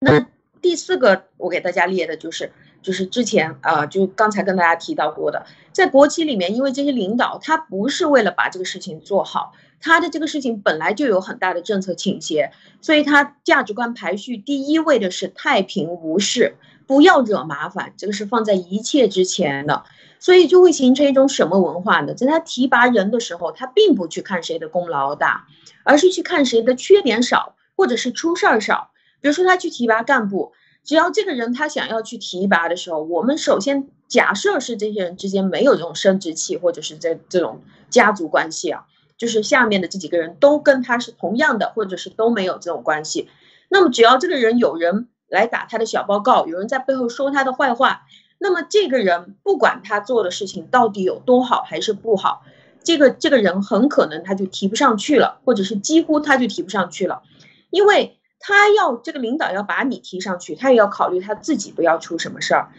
[0.00, 0.26] 那
[0.60, 9.52] 第四个我给大家列的就是就是之前啊，就刚才跟大家提到过的，在国企里面，因为这些领导他不是为了把这个事情做好。
[9.82, 12.52] 他的这个事情本来就有很大的政策倾斜，
[12.82, 16.56] 所以他价值观排序第一位的是太平无事，
[16.86, 19.84] 不要惹麻烦，这个是放在一切之前的，
[20.18, 22.12] 所以就会形成一种什么文化呢？
[22.12, 25.46] 在他提拔人的时候，他并不去看谁的功劳大，
[25.82, 28.90] 而是去看谁的缺点少，或者是出事儿少。
[29.22, 30.52] 比如说他去提拔干部，
[30.84, 38.84] 只要这个人他想要去提拔的时候，我们首先假设是这些人之间没有这种生殖器，或者是这这种家族关系啊。
[39.16, 43.28] 就是下面的这几个人都跟他是同样的，或者是都没有这种关系。
[43.68, 48.06] 那么只要这个人有人来打他的小报告，有人在背后说他的坏话，
[48.38, 52.42] 那么这个人不管他做的事情到底有多好还是不好，
[52.82, 57.20] 这个这个人很可能他就提不上去了，或者是几乎他就提不上去了，
[57.68, 62.70] 因为他要这个领导要把你提上去，他也要考虑他自己不要出什么事儿。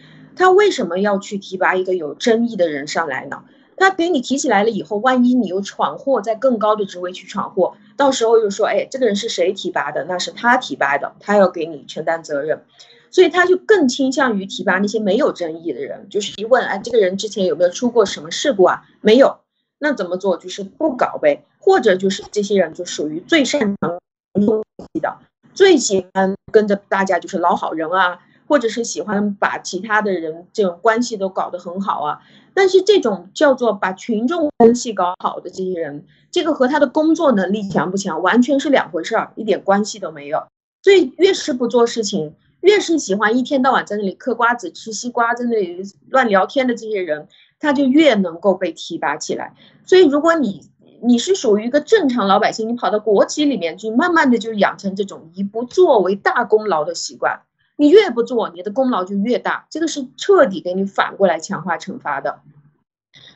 [0.42, 3.44] 他为什么要去提拔一个有争议的人上来呢？
[3.78, 10.04] 他给你提起来了以后，万一你又闯祸，在更高的职位去闯祸，到时候又说，哎，这个人是谁提拔的？
[10.06, 12.64] 那是他提拔的，他要给你承担责任，
[13.12, 16.08] 所以他就更倾向于提拔那些没有争议的人。
[16.10, 18.82] 就是一问，哎，这个人之前有没有出过什么事故啊？
[19.00, 19.42] 没有，
[19.78, 20.38] 那怎么做？
[20.38, 21.46] 就是不搞呗。
[21.60, 24.00] 或者就是这些人就属于最擅长
[24.34, 25.20] 东西的，
[25.54, 28.22] 最喜欢跟着大家就是老好人啊。
[28.52, 32.20] 或者是喜欢把其他的人这种关系都搞得很好啊，
[32.54, 40.43] 但是这种叫做把群众关系搞好的这些人，这个和他的工作能力强不强完全是两回事儿，一点关系都没有。
[40.84, 49.56] 所以越是不做事情，越是喜欢一天到晚在那里嗑瓜子、吃西瓜，在那里乱聊天的这些人，他就越能够被提拔起来。
[49.86, 50.70] 所以如果你
[51.02, 57.43] 你是属于一个正常老百姓，你跑到国企里面去，慢慢的就养成这种以不作为大功劳的习惯。
[57.82, 62.42] 你越不做，你的功劳就越大，这个是彻底给你反过来强化惩罚的，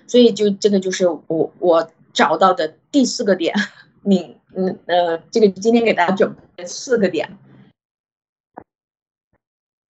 [0.05, 3.55] 所以就这个就是我我找到的第四个点，
[4.03, 7.39] 你嗯呃，这个今天给大家准备四个点。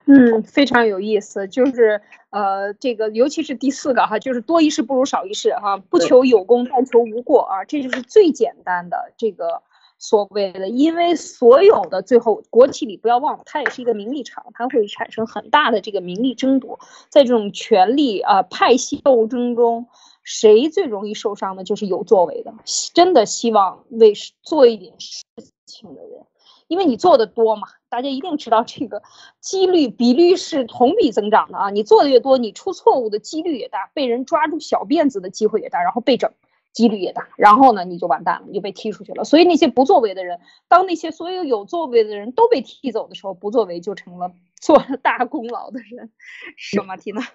[0.05, 9.63] 嗯，非常有意思，就是呃，这个尤其是第四个哈，就是多一事不如少一事哈，不求有功，但求无过啊，这就是最简单的这个
[9.97, 16.79] 所谓的，因为所有的最后国企里不要忘了，它也是一个名利场，它会产生很大的这个名利争夺，
[17.09, 19.87] 在这种权力啊派系斗争中，
[20.23, 22.53] 谁最容易受伤的，就是有作为的，
[22.93, 25.23] 真的希望为做一点事
[25.65, 26.25] 情的人。
[26.67, 29.03] 因为你做的多嘛，大家一定知道这个
[29.39, 31.69] 几率比率是同比增长的啊。
[31.69, 36.31] 你做的越多，你出错误的几率也大，被人抓住小辫子的机会也大，然后被整
[36.75, 37.27] 几率也大。
[37.37, 39.23] 然后呢，你就完蛋了，你就被踢出去了。
[39.23, 46.11] 所以那些不作为的人，当那些所有有作为的人都被踢走的时候，不作为就成了做了大功劳的人，
[46.55, 47.25] 是吗，缇娜？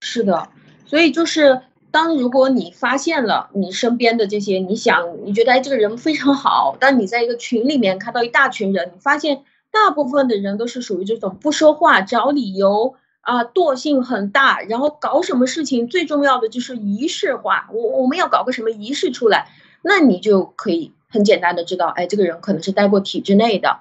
[0.00, 0.50] 是的，
[0.84, 1.62] 所以就是。
[1.90, 17.68] 当如果你发现了你身边的这些，你想你觉得哎这个人非常好，但你在一个群里面看到一大群人，你发现大部分的人都是属于这种不说话、找理由啊，惰性很大，然后搞什么事情最重要的就是仪式化。
[17.72, 19.48] 我我们要搞个什么仪式出来，
[19.82, 23.80] 那你就可以很简单的知道，哎这个人可能是待过体制内的。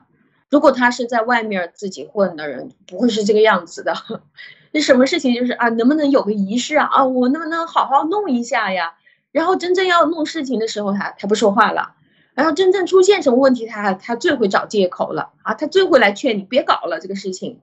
[0.49, 3.93] 如果他是在外面自己混的人，不会是这个样子的。
[4.71, 6.87] 那什么事情就是啊，能不能有个仪式啊？
[6.91, 8.95] 啊，我能不能好好弄一下呀？
[9.31, 11.95] 然后真正要弄事情的时候，他他不说话了。
[12.33, 15.53] 然后真正出现什么问题，他他最会找借口了啊！
[15.55, 17.61] 他最会来劝你别搞了这个事情。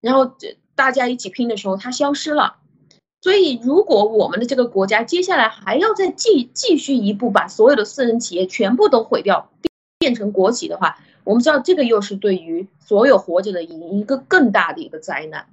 [0.00, 2.56] 然后这大家一起拼的时候，他消失了。
[3.20, 9.50] 所以，如果我们的这个国家接下来还要再继继续一步把所有的私人企业全部都毁掉，
[9.98, 15.48] 变成国企的话，我们知道这个又是对于所有活着的一个更大的一个灾难。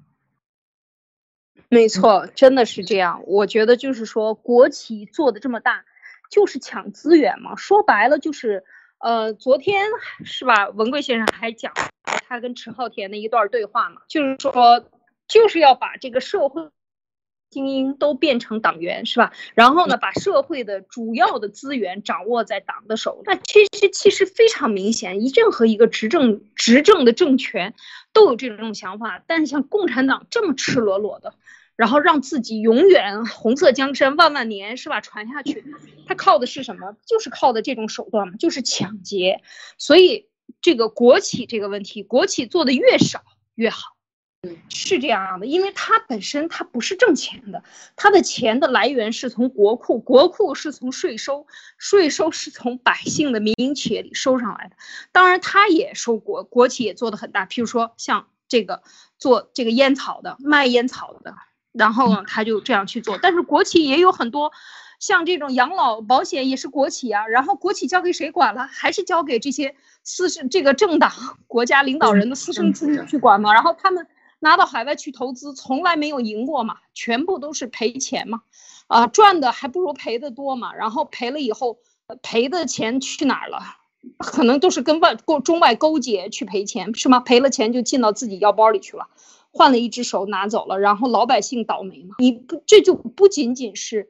[1.69, 3.23] 没错，真的是这样。
[3.25, 5.85] 我觉得就是说，国企做的这么大，
[6.29, 7.55] 就是抢资源嘛。
[7.55, 8.65] 说白了就是，
[8.97, 9.85] 呃，昨天
[10.25, 10.67] 是吧？
[10.67, 11.71] 文贵先生还讲
[12.27, 14.83] 他跟迟浩田的一段对话嘛，就是说，
[15.31, 16.69] 就是要把这个社会
[17.49, 19.31] 精英都变成党员，是吧？
[19.55, 23.23] 然后呢，把社会的主要的资源掌握在党的手里。
[23.25, 27.73] 那其实其实非常明显，一任何一个执政执政的政权
[28.13, 29.23] 都有这种想法。
[29.25, 31.33] 但是像共产党这么赤裸裸的。
[31.77, 35.01] 然后让自己永远红色江山万万年是吧？
[35.01, 35.63] 传下去，
[36.05, 36.95] 他靠的是什么？
[37.07, 39.41] 就是靠的这种手段嘛，就是抢劫。
[39.79, 40.29] 所以
[40.61, 43.23] 这个国企这个问题，国企做的越少
[43.55, 43.95] 越好，
[44.69, 47.63] 是这样的，因为它本身它不是挣钱的，
[47.95, 51.45] 它的钱的来源是从国库，国库是从税收，
[51.77, 54.75] 税收是从百姓的民营企业里收上来的。
[55.11, 58.81] 当然，它也收国，国企也做的很大，譬如说像这个
[59.19, 61.35] 做这个烟草的，卖烟草的。
[61.71, 63.19] 然后呢，他就这样去做。
[63.21, 64.51] 但是国企也有很多，
[64.99, 67.27] 像这种养老保险也是国企啊。
[67.27, 68.65] 然后国企交给谁管了？
[68.65, 71.11] 还是交给这些私生这个政党、
[71.47, 73.53] 国家领导人的私生子女去管嘛？
[73.53, 74.05] 然后他们
[74.41, 78.41] 拿到海外去投资，从来没有赢过嘛，全部都是赔钱嘛。
[78.87, 80.73] 啊，赚的还不如赔的多嘛。
[80.73, 81.79] 然后赔了以后，
[82.21, 83.61] 赔的钱去哪儿了？
[84.17, 87.19] 可能都是跟外勾中外勾结去赔钱，是吗？
[87.19, 89.07] 赔了钱就进到自己腰包里去了。
[89.53, 92.15] 换了一只手拿走了，然后老百姓倒霉嘛？
[92.17, 94.09] 你不这就不仅仅是，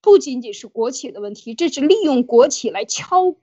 [0.00, 3.36] 不仅仅是国企的问题，这是利用国企来敲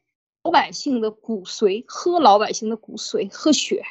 [0.44, 3.84] 老百姓的骨髓，喝老百姓的骨髓，喝血，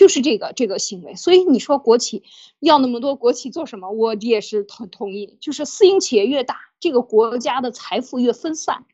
[0.00, 1.14] 就是这个这个行为。
[1.14, 2.22] 所以你说国企
[2.58, 3.90] 要那么多国企做什么？
[3.90, 8.86] 我也是同同意，就是私营企业越大，这个国家的财富越分散。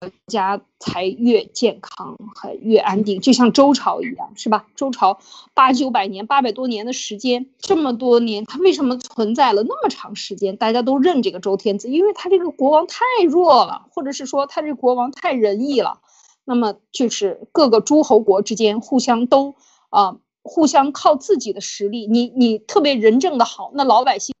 [0.00, 4.64] 国家才越健康，还越安定，就像周朝一样，是吧？
[4.74, 5.18] 周朝
[5.52, 10.56] 八九百年，八百多年的时间，这么多年，它为什么存在了那么长时间？
[10.56, 16.00] 大家都认这个周天子，因为他这个国王太弱了，或者是说他这国王太仁义了。
[16.44, 19.56] 那么就是各个诸侯国之间互相都
[19.90, 20.16] 啊，
[20.48, 24.34] 互相靠自己的实力，你你特别仁政的好，那老百姓。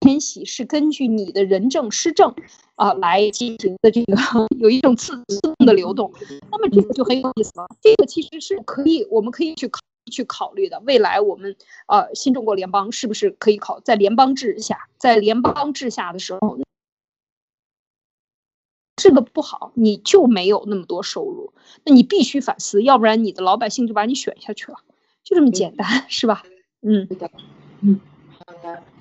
[0.00, 2.34] 迁徙是根据你的人政施政
[2.74, 4.16] 啊来进行的，这个
[4.58, 6.12] 有一种自自动的流动，
[6.50, 7.68] 那么这个就很有意思了。
[7.80, 9.80] 这个其实是可以，我们可以去考
[10.10, 10.80] 去考虑的。
[10.80, 11.54] 未来我们
[11.86, 16.58] 呃新中国联邦是不是可以考在联邦制下，在联邦制下的时候，
[19.12, 21.52] 个不好，你就没有那么多收入，
[21.84, 24.78] 那你必须反思，要不然你的老百姓就把你选下去了，
[25.22, 26.42] 就这么简单，是吧？
[26.80, 27.30] 嗯，对的，
[27.80, 28.00] 嗯。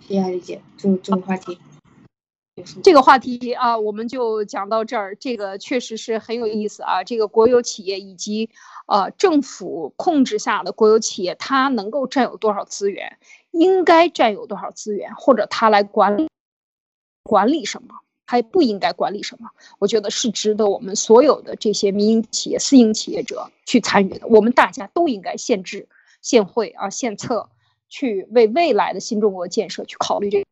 [0.08, 1.58] 谢谢理解，这这个话题，
[2.84, 5.16] 这个话题啊，我们就讲到这儿。
[5.16, 7.04] 这个确实是很有意思啊。
[7.04, 8.52] 这个国有企业以及
[8.86, 13.18] 呃政府控制下的国有企业，它能够占有多少资源，
[13.50, 16.30] 应该占有多少资源，或者它来管理
[17.24, 18.01] 管理什么？
[18.32, 19.50] 他不应该管理什么？
[19.78, 24.26] 我觉得是值得我们所有的这些民营企业、私营企业者去参与的。
[24.26, 25.90] 我们大家都应该献智、
[26.22, 27.50] 献慧啊、献策，
[27.90, 30.46] 去为未来的新中国建设去考虑这。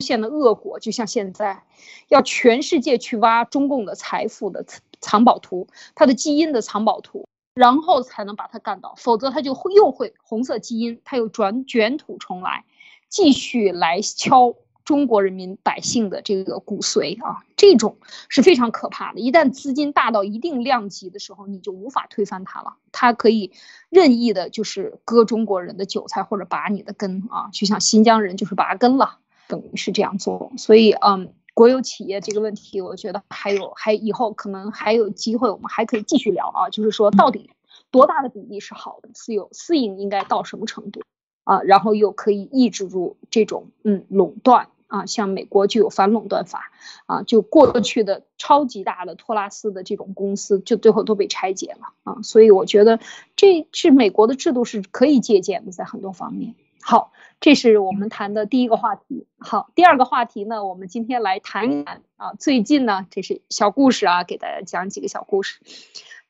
[0.00, 1.62] 现的恶果，就像现在
[2.08, 4.64] 要全世界去挖中共的财富的
[5.00, 7.28] 藏宝图，它的基因的藏宝图。
[7.56, 12.66] 然后才能把他干倒，否则他就会又会红色基因，他又转卷土重来，
[13.08, 14.54] 继续来敲
[14.84, 17.46] 中国人民百姓的这个骨髓啊！
[17.56, 17.96] 这种
[18.28, 19.20] 是非常可怕的。
[19.20, 22.76] 一旦资金大到一定量级的时候，你就无法推翻它了。
[22.92, 23.52] 它可以
[23.88, 27.48] 任意的，就是割中国人的韭菜或者拔你的根啊！
[27.54, 29.16] 就像新疆人就是拔根了，
[29.48, 30.52] 等于是这样做。
[30.58, 31.32] 所以，嗯。
[31.56, 36.68] 国有企业这个问题，我觉得还有还以后可能还有机会，我们还可以继续聊啊。
[36.68, 37.48] 就是说，到底
[37.90, 39.08] 多大的比例是好的？
[39.14, 41.00] 私有私营应该到什么程度
[41.44, 41.62] 啊？
[41.62, 45.06] 然后又可以抑制住这种嗯垄断啊？
[45.06, 46.70] 像美国就有反垄断法
[47.06, 52.20] 啊，就过去的超级大的托拉斯的这种公司，就最后都被拆解了啊。
[52.22, 53.00] 所以我觉得
[53.34, 56.54] 这是美国的制度是可以借鉴的，在很多方面。
[56.88, 57.10] 好，
[57.40, 59.26] 这是我们谈的第一个话题。
[59.38, 65.58] 好，第二个话题呢，我们今天来谈一谈啊，最近呢，这是小故事啊，给大家讲几个小故事，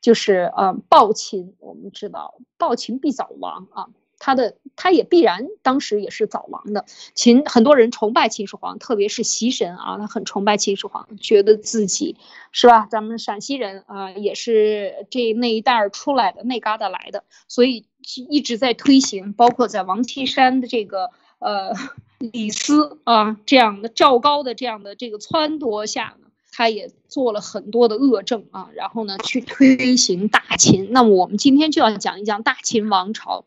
[0.01, 3.89] 就是呃，暴秦，我们知道暴秦必早亡啊。
[4.19, 6.85] 他的他也必然当时也是早亡的。
[7.13, 12.17] 秦很多人崇拜秦始皇，特别是习神啊，他很崇拜秦始皇，觉得自己
[12.51, 12.87] 是吧？
[12.89, 17.85] 咱们陕西人啊，也是这那一代出来的，那旮瘩来的，所以
[18.29, 21.73] 一直在推行，包括在王岐山的这个呃
[22.19, 30.91] 李斯啊这样的赵高的这样的这个撺掇下呢，他也做了很多的恶政啊，然后呢去推行大秦。
[30.91, 33.45] 那么我们今天就要讲一讲大秦王朝。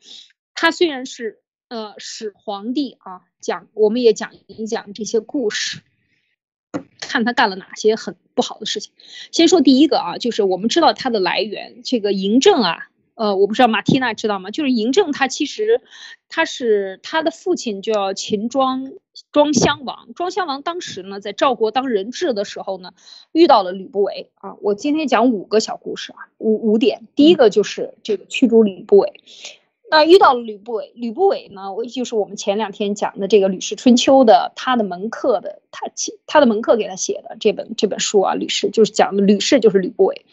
[0.54, 5.80] 他虽然是呃始皇帝啊，讲我们也讲一讲这些故事，
[7.00, 8.92] 看他干了哪些很不好的事情。
[9.32, 14.50] 先说第一个啊，就是我们知道他的来源，这个嬴政啊，呃，我不知道马蒂娜知道吗？
[14.50, 15.80] 就是嬴政他其实
[16.28, 18.92] 他是他的父亲叫秦庄
[19.32, 22.92] 庄襄王，庄襄王当时呢在赵国当人质的时候呢，
[23.32, 24.56] 遇到了吕不韦啊。
[24.62, 27.06] 我今天讲五个小故事啊，五五点。
[27.14, 29.20] 第一个就是这个驱逐吕不韦。
[29.90, 31.72] 那遇到了吕不韦，吕不韦呢？
[31.72, 35.88] 我就是我们前两天讲的这个《吕氏春秋》的他的门客的，他
[36.26, 40.24] 他的门客给他写的这本这本书啊，《吕氏》就是讲的吕氏就是吕不韦。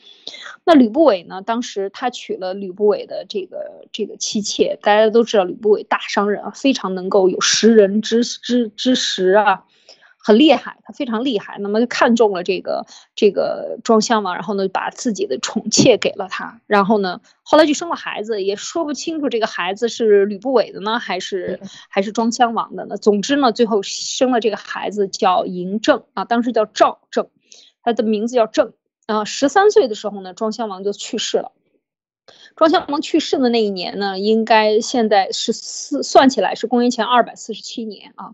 [0.64, 1.41] 那吕不韦呢？
[1.41, 9.66] 当时他娶了吕不韦的这个这个妻妾，大家都知道吕不韦大商人啊，非常能够有识人之之之识啊。
[10.28, 11.58] 很厉害，他非常厉害。
[11.62, 16.60] 那么就看中了这个这个庄襄王，然后呢，把自己的宠妾给了他。
[16.68, 22.98] 然后呢，后来就生了孩子，也说不清楚这个孩子是吕不韦的呢，还是还是庄襄王的呢。
[22.98, 27.30] 总之呢，最后生了这个孩子叫嬴政啊，当时叫赵政，
[27.82, 28.74] 他的名字叫政
[29.06, 29.24] 啊。
[29.24, 31.54] 十三岁的时候呢，庄襄王就去世了。
[32.58, 38.34] 庄襄王去世的那一年呢，应该现在是四算起来是公元前二百四十七年啊。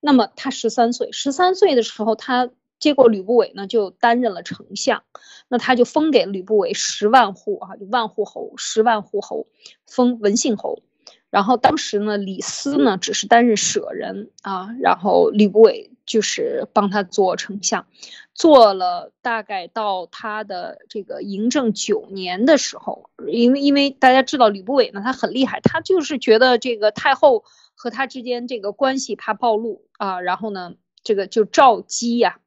[0.00, 5.02] 那么他十三岁，十三岁的时候，他接过吕不韦呢，就担任了丞相。
[5.48, 9.48] 那他就封给吕不韦十万户啊，就万户侯，十万户侯，
[9.86, 10.82] 封文信侯。
[11.30, 17.86] 然后当时呢，李斯呢只是担任舍人啊，然后吕不韦就是帮他做丞相，
[18.34, 27.42] 做了大概到他的这个嬴政九年的时候，因为因为大家知道吕不韦呢，他很厉害，他就是觉得这个太后。
[27.80, 30.74] 和他之间这个关系怕暴露啊，然后呢，
[31.04, 32.40] 这个就赵姬呀，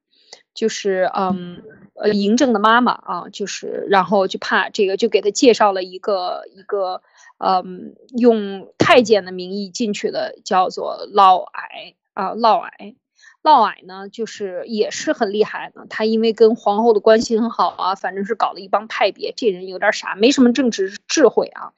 [0.54, 1.64] 就是嗯
[1.94, 7.02] 呃嬴政的妈妈啊，就是然后就怕这个就给他介绍了一个一个
[7.38, 12.96] 嗯用太监的名义进去的，叫做嫪毐啊嫪毐，
[13.42, 21.72] 嫪毐呢就是也是很厉害的，他因为跟皇后的关系很好啊，反正是搞了一帮派别，这人有点傻，没什么政治智慧啊，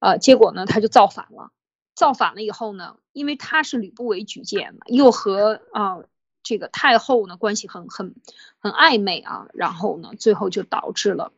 [0.00, 1.50] 呃结果呢他就造反了。
[1.94, 5.98] 造反了以后呢，因为他是吕不韦举荐的，又和啊
[6.42, 8.14] 这个太后呢关系很很
[8.58, 11.32] 很暧昧啊，然后呢，最后就导致了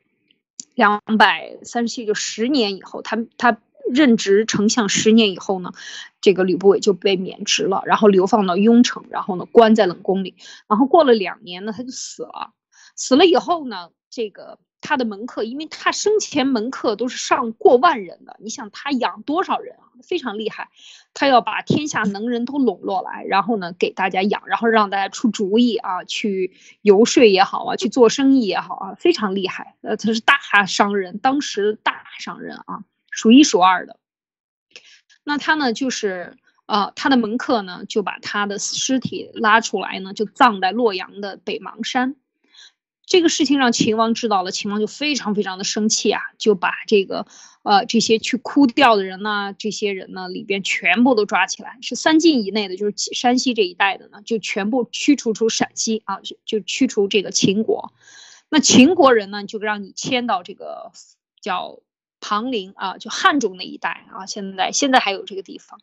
[0.74, 3.58] 两百三十七就十年以后，他他
[3.90, 5.72] 任职丞相十年以后呢，
[6.20, 10.36] 这个吕不韦就被免职了，然后流放到雍城，然后呢关在冷宫里，
[10.68, 12.52] 然后过了两年呢他就死了，
[12.94, 14.58] 死了以后呢，这个。
[14.84, 19.88] 他的门客，因为他生前门客都是上过万人的，你想他养多少人啊？
[20.02, 20.68] 非常厉害，
[21.14, 29.74] 他要把天下能人都笼络来，然后呢给大家养，然后让大家出主意啊，去游说也好啊，去做生意也好啊，非常厉害。
[29.80, 33.98] 呃，他是大商人，当时大商人啊，数一数二的。
[35.24, 42.16] 那他呢就是呃他的门客呢就把他的尸体拉出来呢，就葬在洛阳的北邙山。
[43.06, 47.26] 这个事情让秦王知道了，秦王就非常非常的生气啊，就把这个
[47.62, 57.92] 呃这些去哭掉的人呢，这些人呢里边全部都抓起来，是三晋以内的，就是山西这一带的呢，就全部驱逐出陕西啊，就就驱除这个秦国。
[58.48, 60.90] 那秦国人呢，就让你迁到这个
[61.42, 61.80] 叫
[62.20, 65.78] 庞陵啊，就汉中那一带啊，现在现在还有这个地方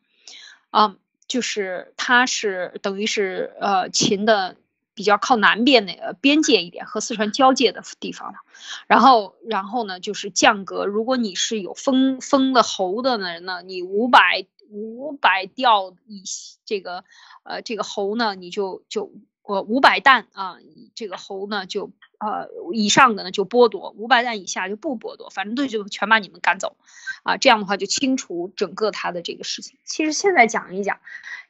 [0.71, 0.95] 啊，
[1.27, 4.57] 就是他是等于是呃秦的。
[4.93, 8.39] 比较靠南边那个边界一点，和四川交界的地方了。
[8.87, 10.85] 然后，然后呢，就是降格。
[10.85, 16.23] 如果你是有封封的侯的人呢，你五百五百吊以
[16.65, 17.03] 这个
[17.43, 19.11] 呃这个侯呢，你就就
[19.43, 20.57] 呃五百担啊，
[20.93, 26.75] 这个侯呢就呃以上的呢就剥夺，五百担以下就不剥夺，反正对就全把你们赶走
[27.23, 27.37] 啊。
[27.37, 29.77] 这样的话就清除整个他的这个事情。
[29.85, 30.99] 其实现在讲一讲，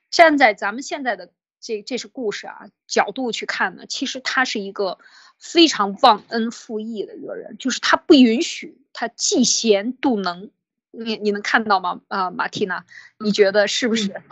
[0.09, 1.31] 站在咱们现在的。
[1.62, 4.97] 这这是故事啊，角度去看呢，其实他是一个
[5.38, 10.49] 非常忘恩负义的一个人，就是他不允许他嫉贤妒能，
[10.89, 12.01] 你你能看到吗？
[12.07, 12.84] 啊，马蒂娜，
[13.20, 14.24] 你觉得是不是？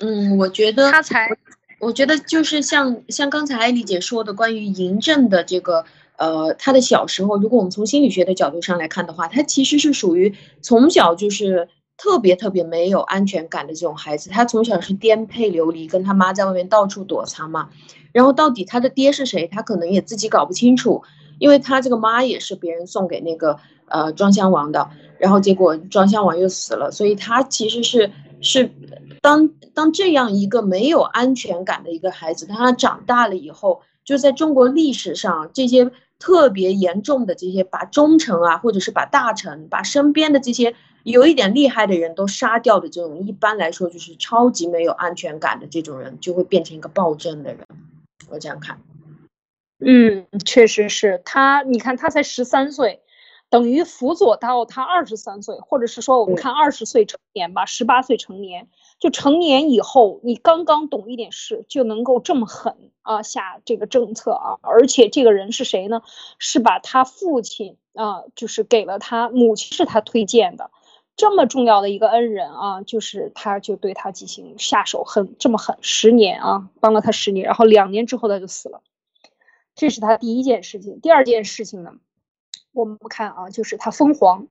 [0.00, 1.28] 嗯，我觉得他才，
[1.78, 5.84] 我觉得就是像像刚才艾丽姐说的，关于嬴政的这个，
[6.16, 11.68] 呃，他的小时候，如果我们从心理学的角度上来看的话，他其实是属于从小就是。
[11.98, 17.68] 特别特别没有安全感的这种孩子，他从小是颠沛流离，跟他妈在外面到处躲藏嘛。
[18.12, 21.02] 然后到底他的爹是谁，他可能也自己搞不清楚，
[21.40, 24.88] 因为他这个妈也是别人送给那个呃庄襄王的，
[25.18, 28.70] 然后结果庄襄王又死了，所以他其实是是
[29.20, 35.90] 当当这样一个没有安全感的一个孩子，当他长大了以后，就在中国历史上这些
[36.20, 40.76] 特别严重的这些把忠臣啊，或者是把大臣，把身边的这些。
[41.04, 47.66] 有一点厉害的人都杀掉的这种，一般来说就是超级没有安全感的这种人，就会变成一个暴政的人。
[48.30, 48.82] 我这样看，
[49.78, 51.62] 嗯，确实是他。
[51.62, 53.00] 你看他才十三岁，
[53.48, 58.68] 等于辅佐到他二十三岁，或者是说我们看二十岁成年吧，十八岁成年，
[58.98, 64.58] 就成年以后，你刚刚懂一点事，就能够这么狠啊下这个政策啊！
[64.60, 66.02] 而且这个人是谁呢？
[66.38, 70.70] 是把他父亲啊，就是给了他母亲，是他推荐的。
[71.18, 78.82] 这么重要的一个恩人啊，就是他，就对他进行下手狠，这么狠，十年啊，帮了他十年，然后两年之后他就死了，
[79.74, 81.00] 这是他第一件事情。
[81.00, 81.94] 第二件事情呢，
[82.72, 84.46] 我们看啊，就是他封皇，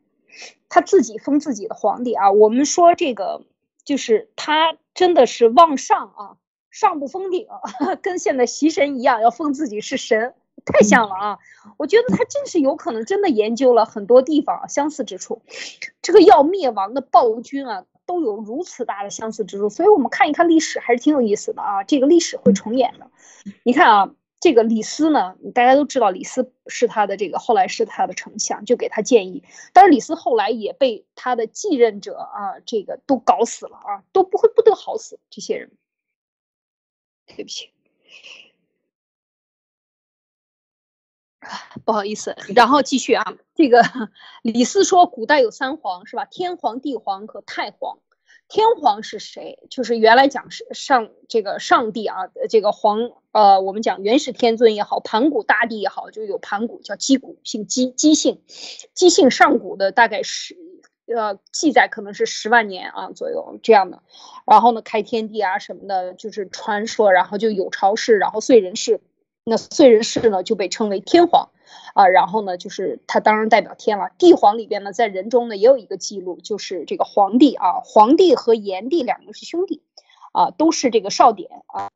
[0.68, 2.34] 他自己封自己的皇帝啊。
[2.34, 3.44] 我们说这个，
[3.86, 6.38] 就是他真的是往上啊，
[6.70, 7.48] 上不封顶，
[8.04, 10.36] 跟现在习神一样，要封自己是神。
[10.72, 11.40] 太像了啊！
[11.78, 15.42] 我觉得他真是有可能真的研究了很多地方相似之处，
[16.02, 21.84] 这个要灭亡的暴君啊，都有如此大的相似之处，所以我们看一看历史还是挺有意思的啊！
[21.84, 23.10] 这个历史会重演的。
[23.64, 29.44] 你看啊，这个李斯呢，大家都知道李斯是他的这个后来是他的丞相，就给他建议，
[29.74, 35.72] 但是李斯后来也被他的继任者啊，这个都搞死了啊，都不会不得好死这些人。
[37.26, 37.72] 对不起。
[41.86, 43.36] 不好意思，然后继续啊。
[43.56, 43.84] 这个
[44.42, 46.26] 李斯说，古代有三皇是吧？
[46.26, 48.00] 天皇、地皇和太皇。
[48.50, 49.60] 天皇是谁？
[49.70, 58.42] 就是原来讲是上这个上帝啊，这个皇呃，我们讲元始天尊也好，盘古大帝也好，就有盘古叫姬古，姓姬，姬姓，
[58.94, 60.56] 姬姓上古的大概是
[61.14, 64.02] 呃记载可能是十万年啊左右这样的。
[64.46, 69.02] 然后呢，开天地啊什么的，就是传说，然后就有朝氏，然后燧人氏。
[69.50, 71.52] 那燧人氏呢就被称为天皇，
[71.94, 74.12] 啊，然后呢就是他当然代表天了。
[74.18, 79.82] 帝皇里边呢，在人中呢也有一个记录，就是这个皇帝啊，皇帝和炎帝两个是兄弟，
[80.34, 81.90] 啊，都是这个少典啊，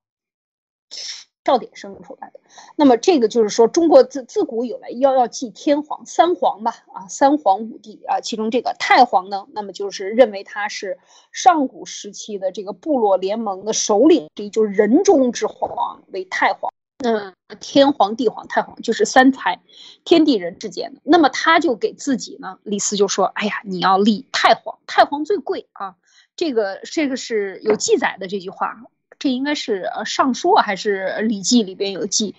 [1.43, 2.39] 少典生出来的。
[2.77, 10.99] 那么这个就是说，中国自自古以来要要祭天皇三皇吧，啊，三皇五帝啊，其中这个太皇呢，那么就是认为他是
[11.33, 16.71] 上古时期的这个部落联盟的首领，这就是人中之皇为太皇。
[17.03, 19.59] 嗯，天皇、地皇、太皇就是三才，
[20.03, 21.01] 天地人之间的。
[21.03, 25.95] 那么他就给自己呢，李斯就说：“哎呀，你要立太皇，太皇最贵啊！
[26.35, 28.83] 这个这个是有记载的这句话，
[29.17, 32.35] 这应该是呃《尚书》还是《礼记》里边有记。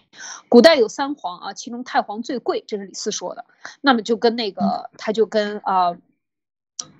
[0.48, 3.44] 古代有三皇啊，其中太皇最贵，这是李斯说的。
[3.80, 5.96] 那么就跟那个，他就跟啊，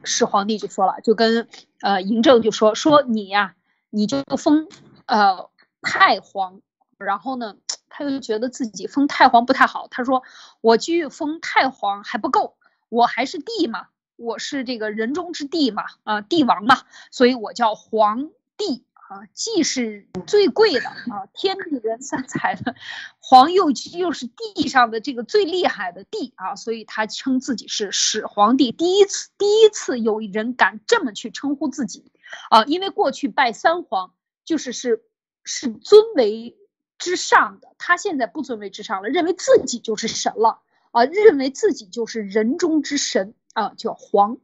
[0.02, 1.46] 始皇帝就说了，就跟
[1.80, 3.54] 呃嬴政就说说你呀，
[3.88, 4.66] 你就封
[5.06, 5.48] 呃
[5.80, 6.60] 太皇。”
[7.02, 7.56] 然后呢，
[7.88, 9.88] 他又觉得自己封太皇不太好。
[9.90, 10.22] 他说
[10.60, 12.56] ：“我继续封太皇还不够，
[12.88, 18.84] 我还是帝嘛，我是这个人中之帝嘛，啊，帝王嘛，所以我叫皇帝。
[19.12, 22.74] 啊，既是最贵的啊，天地人三才的
[23.18, 28.72] 皇，又又是地上的这个最厉害的帝啊，所以他称自己是始皇帝。
[28.72, 32.10] 第一次，第一次有人敢这么去称呼自己
[32.48, 34.14] 啊，因为过去拜三皇
[34.46, 35.04] 就是是
[35.44, 36.56] 是尊为
[37.02, 40.60] 之上的，他现在不尊为之上了，认为自己就是神了
[40.92, 44.38] 啊，认为自己就是人中之神啊，叫皇。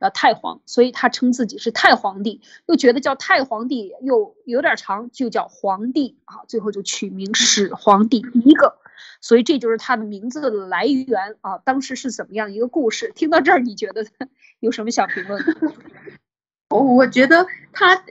[0.00, 8.76] 呃，太皇，所以他称自己是太皇帝，又觉得叫太皇帝又有点长，就叫皇帝啊，最后就取名始皇帝一个，
[9.20, 11.58] 所以这就是他的名字的来源啊。
[11.58, 13.12] 当时是怎么样一个故事？
[13.14, 14.04] 听到这儿，你觉得
[14.58, 15.42] 有什么小评论？
[16.70, 18.04] 我我觉得他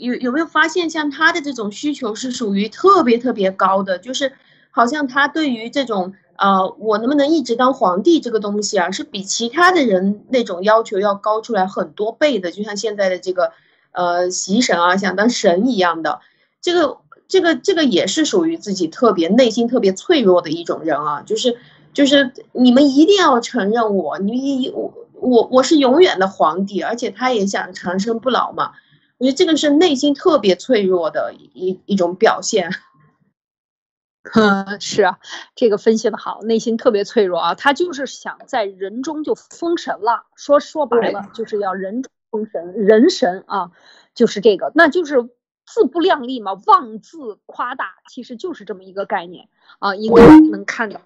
[0.00, 4.32] 有有没有发现，像他的这种需求是属于特别特别高的，就是
[4.70, 6.14] 好像他对于这种。
[6.42, 12.50] 呃，我能不能一直当皇帝这个东西啊，是比其他的人那种要求要高出来很多倍的。
[12.50, 13.52] 就像现在的这个，
[13.92, 16.20] 呃，习神啊，想当神一样的，
[16.62, 16.96] 这个
[17.28, 21.20] 这个这个也是属于自己特别内心特别脆弱的一种人啊。
[21.26, 21.58] 就是
[21.92, 28.72] 就是你们一定要承认我，你我我我是永远的皇帝，而且他也想长生不老嘛。
[29.20, 32.70] 我觉得这个是内心特别脆弱的一一种表现。
[34.34, 35.18] 嗯，是啊，
[35.54, 37.54] 这个分析的好，内心特别脆弱啊。
[37.54, 43.72] 他就是想在人中就封神了，说说白了就是要人封神，人神啊，
[44.14, 45.28] 就是这个，那就是
[45.66, 49.48] 自不量力嘛，妄自夸大，其实就是这么一个概念
[49.80, 49.94] 啊。
[49.94, 51.02] 应该能看到，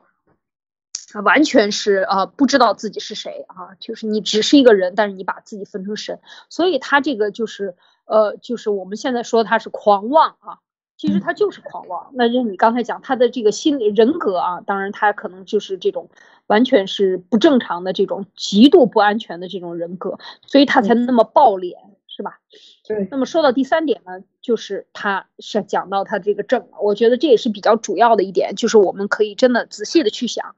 [1.25, 10.59] 完全是啊，不知道自己是谁啊，就是你只是一个人，但是你把自己分成神，所以他这个就是呃，就是我们现在说他是狂妄啊。
[10.97, 16.09] 其实他就是狂妄，那就你刚才讲他的这个心理人格啊，当然他可能就是这种
[16.47, 22.39] 完全是不正常的这种极度不安全的这种人格，所以他才那么暴脸，是吧？
[22.87, 23.09] 对。
[23.11, 30.55] 那么说到第三点呢，就是他是讲到他这个症，我觉得这也是比较主要的一点，就是我们可以真的仔细的去想，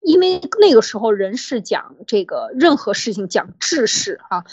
[0.00, 4.46] 因为那个时候人是讲这个任何事情讲治事啊。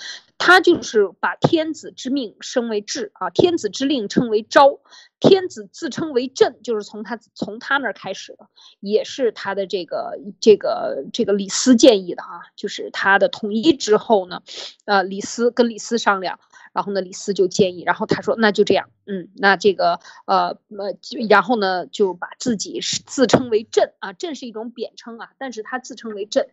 [0.44, 4.80] 他就是把天子之命升为治啊，天子之令称为昭，
[5.20, 8.48] 天子自称为朕，就是从他从他那儿开始的，
[8.80, 14.42] 也是他的这个这个这个李斯建议的啊，就是他的统一之后呢，
[14.86, 16.40] 呃，李斯跟李斯商量，
[16.74, 20.98] 然后呢，李斯就建议，然后他说那就这样，嗯，那这个呃呃，
[21.30, 26.50] 然后呢就把自己自称为朕啊，朕是一种贬称啊，但是他自称为朕，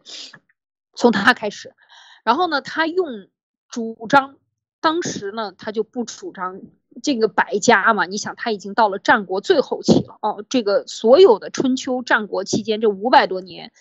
[0.95, 1.75] 从他开始，
[2.23, 3.31] 然后呢，他用。
[3.69, 4.37] 主张
[4.81, 6.61] 当时呢，他就不主张
[7.03, 8.07] 这个百家嘛。
[8.07, 10.45] 你想，他已经到了战国最后期了哦。
[10.49, 13.73] 这个所有的春秋战国期间这五百多年。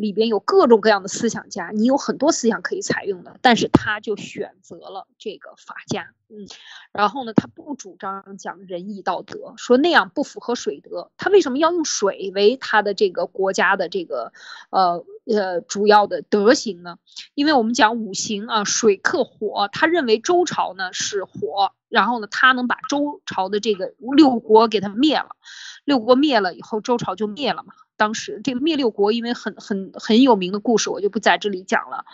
[0.00, 6.48] 里边有各种各样的思想家，你有很多思想可以采用的，但是他就选择了这个法家，嗯，
[6.90, 11.10] 然后呢，他不主张讲仁义道德，说那样不符合水德。
[11.18, 14.32] 他为什么要用水为他的这个国家的这个
[14.70, 16.96] 呃呃主要的德行呢？
[17.34, 25.36] 因为我们讲五行啊，水克火，他认为周朝呢是火，然后呢，他能把周朝的这个六国给他灭了，
[25.84, 27.74] 六国灭了以后，周朝就灭了嘛。
[28.00, 32.06] 当时这个灭六国，因为很很很有名的故事，我就不在这里讲了。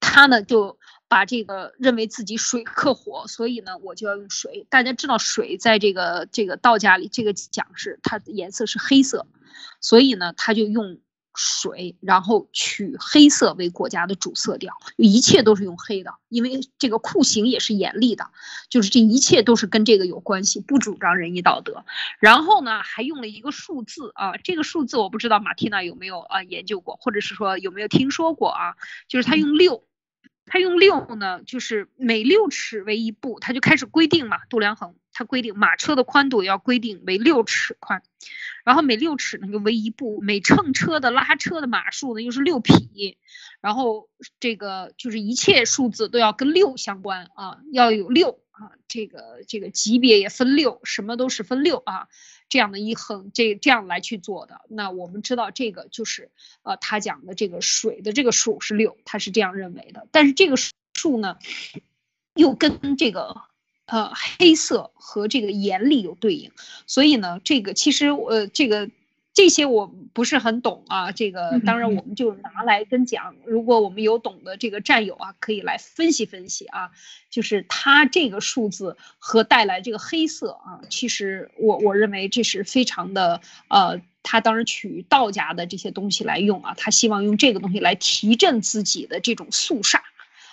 [0.00, 0.78] 他呢就
[1.08, 4.66] 把这个认为自己水克火，所以呢我就要用水。
[4.68, 9.26] 大家知道水在这个这个道家里，这个讲是它的颜色是黑色，
[9.80, 10.98] 所以呢他就用。
[11.34, 18.30] 水，然后取黑色为国家的主色调，一切都是用黑的，因为这个酷刑也是严厉的，
[18.68, 21.84] 就是这一切都是跟这个有关系，不主张仁义道德。
[22.18, 28.74] 然后呢，还用了一个数字啊，这个数字我不知道马蒂娜有没有啊研究过，或者是说有没有听说过啊？
[29.08, 29.84] 就是他用六。
[30.44, 34.38] 他用六呢，就是每六尺为一步，他就开始规定嘛。
[34.50, 38.02] 度量衡，他规定马车的宽度要规定为六尺宽，
[38.64, 43.18] 然后每六尺呢就为一步，每乘车的拉车的马数呢又是六匹，
[43.60, 44.08] 然后
[44.40, 52.08] 这个就是一切数字都要跟六相关啊，要有六啊，这个这个级别也分六，什么都是分六啊。
[52.48, 60.06] 这样的一横，这这样来去做的，那我们知道这个就是，呃，他讲的这个水的这个数是六，他是这样认为的。
[60.12, 60.56] 但是这个
[60.92, 61.38] 数呢，
[62.34, 63.40] 又跟这个，
[63.92, 66.50] 呃，黑色和这个严厉有对应，
[66.86, 68.90] 所以呢，这个其实呃，这个。
[69.34, 73.34] 这些我不是很懂啊，这个当然我们就拿来跟讲。
[73.46, 76.90] 如果我们有懂的这个战友啊，可以来分析分析啊。
[77.30, 90.02] 就是他这个数字和带来这个黑色啊，其实我我认为这是非常的呃他当然取道家的这些东西来用啊，他希望用这个东西来提振自己的这种肃杀，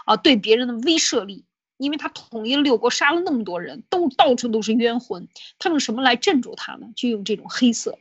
[0.06, 1.44] 啊，对别人的威慑力。
[1.80, 6.88] 因为他统一了六国，杀了那么多人，都到处都是冤魂，他用什么来镇住他呢？
[6.96, 7.98] 就用这种黑色。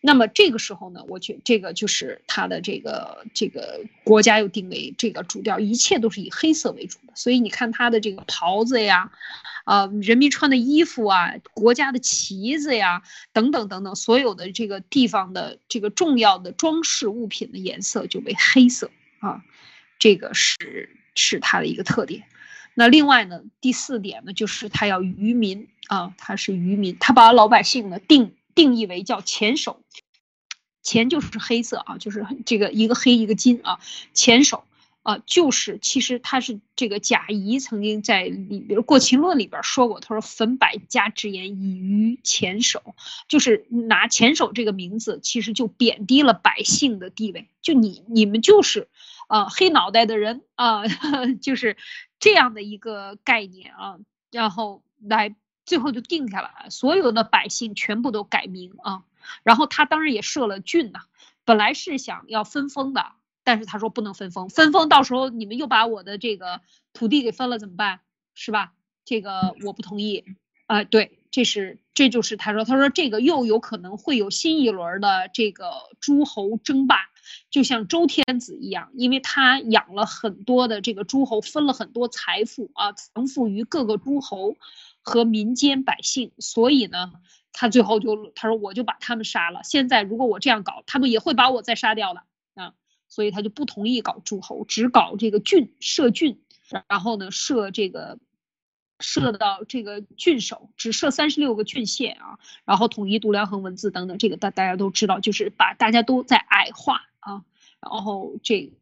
[0.00, 7.12] 那么这个时候呢，我觉这个就是他的这个这个国家又定为这个主调，一切都是以黑色为主的。
[7.14, 9.12] 所以你看他的这个袍子呀，
[9.64, 13.02] 啊，人民穿的衣服啊，国家的旗子呀，
[13.34, 19.44] 等等等等，所有的这个地方的这个重要的装饰物品的颜色就为黑色啊，
[19.98, 22.24] 这个是是它的一个特点。
[22.74, 29.82] 那另外呢，第四点呢，就是他要愚民啊，他是愚民，他把老百姓呢定定义为叫钱首，
[30.82, 33.80] 钱就是黑色啊，就是这个一个黑一个金啊，
[34.14, 34.64] 钱首。
[35.02, 42.94] 啊，就是其实他是这个贾谊曾经在里边《过秦论》里边说过，他说焚百家之言以愚钱首，
[43.26, 48.88] 就是拿钱首这个名字，其实就贬低了百姓的地位，就你你们就是。
[49.30, 50.82] 啊，黑脑袋的人啊，
[51.40, 51.76] 就是
[52.18, 53.98] 这样的一个概念啊，
[54.32, 59.04] 然后来最后就定下来，所有的百姓全部都改名啊，
[59.44, 61.02] 然后他当然也设了郡呐，
[61.44, 63.12] 本来是想要分封的，
[63.44, 66.60] 但是他说不能分封，分封到时候你们又把我的这个
[66.92, 68.00] 土地给分了怎么办？
[68.34, 68.72] 是吧？
[69.04, 70.24] 这个我不同意
[70.66, 75.70] 啊，对，这是这就是他说，他说这个又有可能会有新一轮的这个
[76.00, 77.09] 诸侯争霸。
[77.50, 84.56] 就像周天子一样，因为他养了很多的这个诸侯，分了很多财富啊，藏富于各个诸侯
[85.02, 87.12] 和民间百姓，所以呢，
[87.52, 89.60] 他最后就他说我就把他们杀了。
[89.64, 92.22] 现在如果我这样搞，他们也会把我再杀掉的
[92.54, 92.74] 啊，
[93.08, 96.40] 所以他就不同意搞诸侯，只搞这个郡设郡，
[96.88, 98.18] 然后呢设这个
[99.00, 107.02] 设到这个郡守，只设三十六个郡县啊，然后统一度量衡文字等等，这个大大家都知道，就是把大家都在矮化。
[107.20, 107.42] 啊，
[107.82, 108.72] 然后这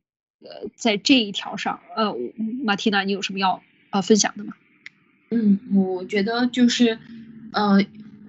[0.41, 2.15] 个在这一条上，呃，
[2.63, 3.61] 马蒂娜，你有什么要
[3.91, 4.53] 呃分享的吗？
[5.31, 7.01] 嗯，我觉得就是，
[7.53, 7.85] 呃，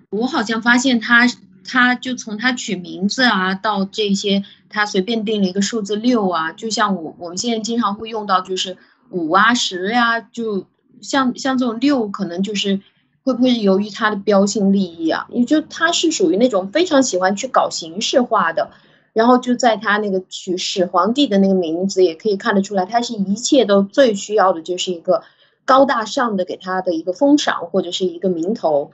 [0.09, 1.27] 我好像发现他，
[1.63, 8.77] 他就从他取名字啊，到这些，他随便定了一个数字六啊，就像我我们现在经常会用到，就是
[9.11, 10.67] 五啊十呀，就
[11.01, 12.79] 像像这种六，可能就是
[13.23, 15.27] 会不会由于他的标新立异啊？
[15.29, 18.71] 因为就他是属于那种非常喜欢去搞形式化的。
[19.11, 25.23] 然后就在他那个取始皇帝的那个名字，也可以看得出来，他是一切都最需要的就是一个
[25.65, 28.91] 高大上的给他的一个封赏或者是一个名头。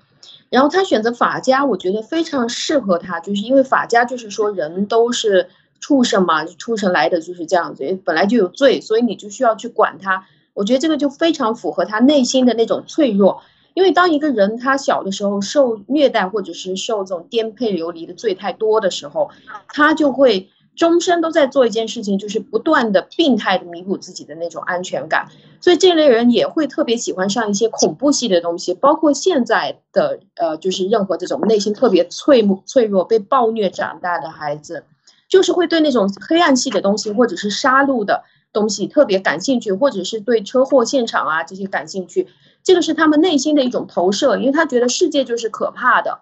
[0.49, 5.49] 然后他选择法家，我觉得非常适合他，就是因为法家就是说人都是
[5.82, 10.26] 畜生嘛，畜生来的就是这样子，本来就有罪，所以你就需要去管他。
[10.56, 13.43] 我觉得这个就非常符合他内心的那种脆弱。
[13.76, 19.30] 因为当一个人他小的时候受虐待，或者是受这种颠沛流离的罪太多的时候，
[19.68, 25.28] 他就会终身都在做一件事情，就是不断的病态的弥补自己的那种安全感。
[25.60, 34.86] 所以这类人也会特别喜欢上一些恐怖系的东西，包括现在的呃，就是任何这种内心特别脆脆弱、被暴虐长大的孩子，
[35.28, 38.24] 就是会对那种黑暗系的东西，或者是杀戮的
[38.56, 42.30] 东西特别感兴趣，或者是对车祸现场啊这些感兴趣。
[42.64, 46.22] 这个是他们内心的一种投射，因为他觉得世界就是可怕的，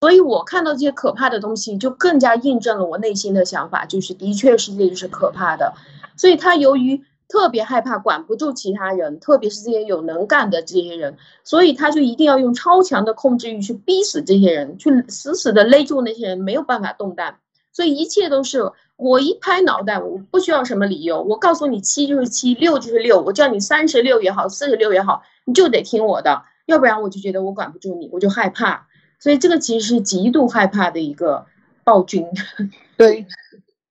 [0.00, 5.74] 所以我看到这些可怕的东西，就更加印证了我内心的想法，就是的确世界就是可怕的。
[6.16, 17.40] 所以他由于特别害怕管不住其他人，特别是这些有能干的这些人，所以他就一定要用超强的控制欲去逼死这些人，去死死的勒住那些人，没有办法动弹。
[17.74, 25.22] 所以一切都是我一拍脑袋，我不需要什么理由，我告诉你七就是七，六就是六，我叫你三十六也好，四十六也好。
[25.44, 28.86] 你就得听我的，要不然我就觉得我管不住你，我就害怕。
[29.18, 31.46] 所以这个其实是极度害怕的一个
[31.82, 32.24] 暴君。
[32.96, 33.26] 对，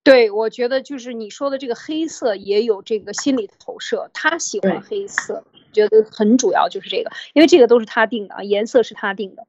[0.04, 9.46] 对，我觉得就是你说的这个黑色也有这个心理投射，他喜欢黑色，觉得很主要就是这个，因为这个都是他定的啊，颜色是他定的。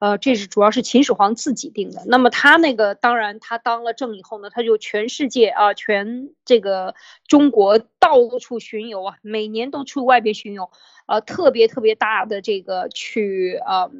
[0.00, 2.04] 呃，这是主要是秦始皇自己定的。
[2.06, 6.94] 那么他那个，当然他当了政以后呢，他就全世界啊，全这个
[7.26, 10.70] 中国到处巡游啊，每年都去外边巡游，
[11.06, 13.90] 呃，特别特别大的这个去啊，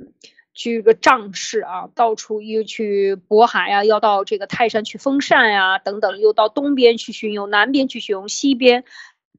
[0.55, 8.84] 去个仗势啊，到处又去渤海呀，要到这个泰山去封禅呀，等等，又到东边去巡游，南边去巡游，西边、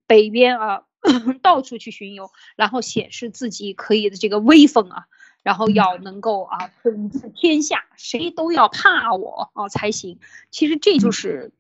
[0.08, 0.84] 北边啊，
[1.42, 5.06] 到处去巡游，然后显示自己可以的这个威风啊。
[5.50, 10.20] 然后要能够啊统治天下，谁都要怕我啊才行。
[10.52, 11.52] 其实这就是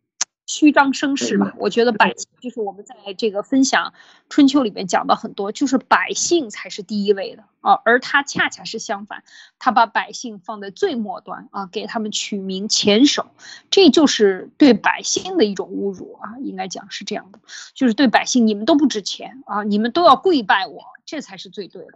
[0.45, 3.95] 虚张声势吧，我觉得百姓就是我们在这个分享
[4.29, 9.23] 春秋里面讲的很多，就是百姓才是第一位的啊，而他恰恰是相反，
[9.57, 13.25] 他把百姓放在最末端啊，给他们取名前首，
[13.71, 17.39] 这就是对百姓的一种侮辱啊，应该讲是这样的，
[17.73, 21.93] 就是对百姓你们都不值钱啊，你们都要跪拜我，这才是最对的。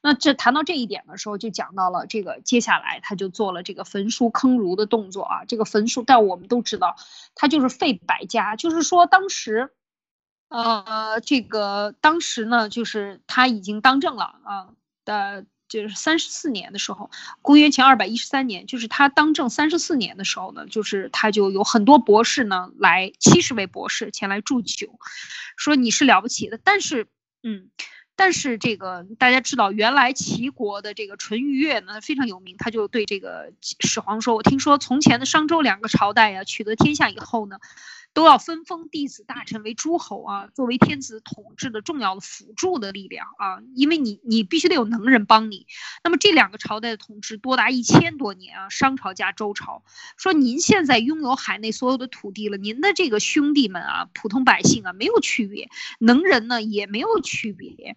[0.00, 5.44] 那这谈到这一点的时候，就讲到了这个，接下来他就做了这个焚书坑儒的动作啊。
[5.44, 6.96] 这个焚书，但我们都知道，
[7.34, 9.70] 他就是废百家，就是说当时，
[10.48, 14.68] 呃，这个当时呢，就是他已经当政了啊
[15.04, 24.98] 的，就是三十四年的时候，公元前二百一十三年，就是他当政三十四年的时候呢，就是他就有很多博士呢来，七十位博士前来祝酒，
[25.56, 27.06] 说你是了不起的，但是，
[27.42, 27.70] 嗯。
[28.22, 37.56] 但是这个大家知道，原来齐国的这个淳于越呢非常有名，他就对这个始皇说：“我听说从前的商周两个朝代呀，取得天下以后呢。”
[38.14, 45.66] 都要分封弟子大臣为诸侯啊，作为天子统治的重要的辅助的力量啊，因为你你必须得有能人帮你。
[46.04, 49.82] 那么这两个朝代的统治多达一千多年啊，商朝加周朝。
[50.18, 57.96] 说您现在拥有海内所有的土地了，您的这个兄弟们啊，普通百姓啊，没有区别，能人呢也没有区别。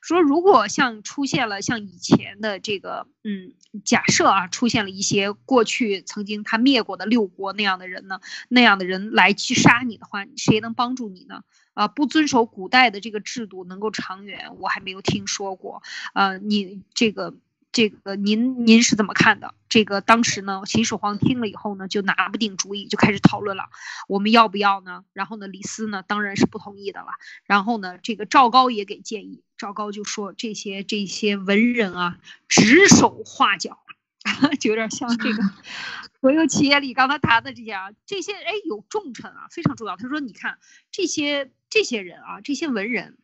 [0.00, 3.52] 说如果像出现了像以前的这个，嗯，
[3.84, 11.42] 假设啊，出现了一些过去曾经他灭过的六国那样的人呢，那样的人来去杀你的话，谁能帮助你呢？
[11.74, 15.82] 啊，不遵守古代的这个制度能够长远，我还没有听说过。
[16.14, 17.34] 呃，你这个。
[17.72, 19.54] 这个您您是怎么看的？
[19.68, 23.66] 这个当时呢，秦始皇听了以后呢，就拿不定主意，就开始讨论了，
[24.08, 25.04] 我们要不要呢？
[25.12, 27.06] 然后呢，李斯呢，当然是不同意的了。
[27.44, 32.16] 然后呢，这个赵高也给建议，赵高就说这些这些文人啊，
[32.48, 33.78] 指手画脚，
[34.58, 35.42] 就有点像这个
[36.20, 39.98] 国有企业里刚才谈的这些啊，这些哎有重臣啊，非常重要。
[39.98, 40.56] 他说，你看
[40.90, 43.18] 这些这些人啊，这些文人，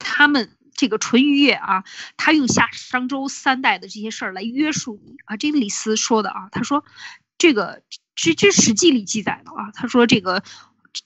[0.00, 0.50] 他们。
[0.76, 1.84] 这个淳于越啊，
[2.16, 5.36] 他用夏商周三代的这些事儿来约束你啊。
[5.36, 6.84] 这个李斯说的啊，他说，
[7.38, 7.84] 这个
[8.16, 10.42] 这这《史记》里记载的啊，他说这个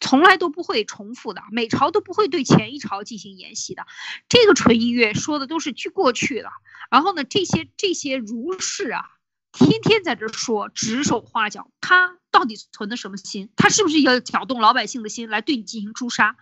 [0.01, 3.87] 从来都不会重复的，每朝都不会对前一朝进行沿袭的。
[4.29, 6.51] 这个纯音乐说的都是去过去的。
[6.91, 9.05] 然后呢，这些这些儒士啊，
[9.53, 13.51] 天天在这说指手画脚，他到底存的什么心？
[13.57, 16.37] 他是不是要挑动老百姓的心来对你进行诛杀？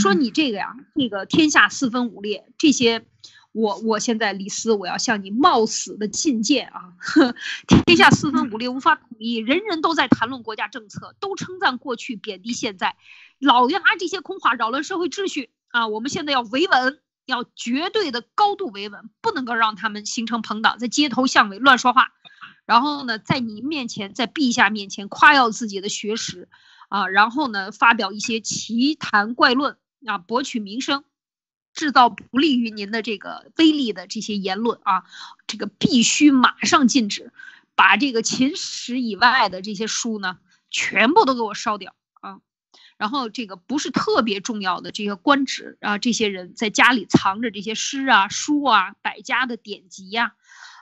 [0.00, 3.06] 说你这个呀，这个天下四分五裂，这些，
[3.54, 6.92] 我我现在李斯，我要向你冒死的进谏啊！
[7.86, 12.96] 天下四分五裂，无法统一，人人都在谈论国家政策，都称赞过去，贬低现在，
[13.38, 15.86] 老拿这些空话扰乱社会秩序啊！
[15.86, 22.12] 我们现在要维稳，要绝对的高度维稳，不能够让他们形成朋党，在街头巷尾乱说话，
[22.66, 26.48] 然后呢，在你面前，在陛下面前夸耀自己的学识。
[26.90, 31.02] 啊，然后呢，发表一些奇谈怪论啊，博取名声，
[31.74, 35.04] 制造不利于您的这个威力的这些言论啊，
[35.46, 37.32] 这个必须马上禁止，
[37.74, 40.38] 把这个秦史以外的这些书呢，
[40.70, 42.38] 全部都给我烧掉啊。
[42.96, 50.34] 然后这个不是特别重要的这些官职啊，这些人在家里藏着这些诗啊、书啊、百家的典籍呀，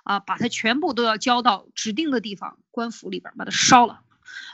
[0.05, 4.01] 啊，把它全部都要交到指定的地方，官府里边把它烧了。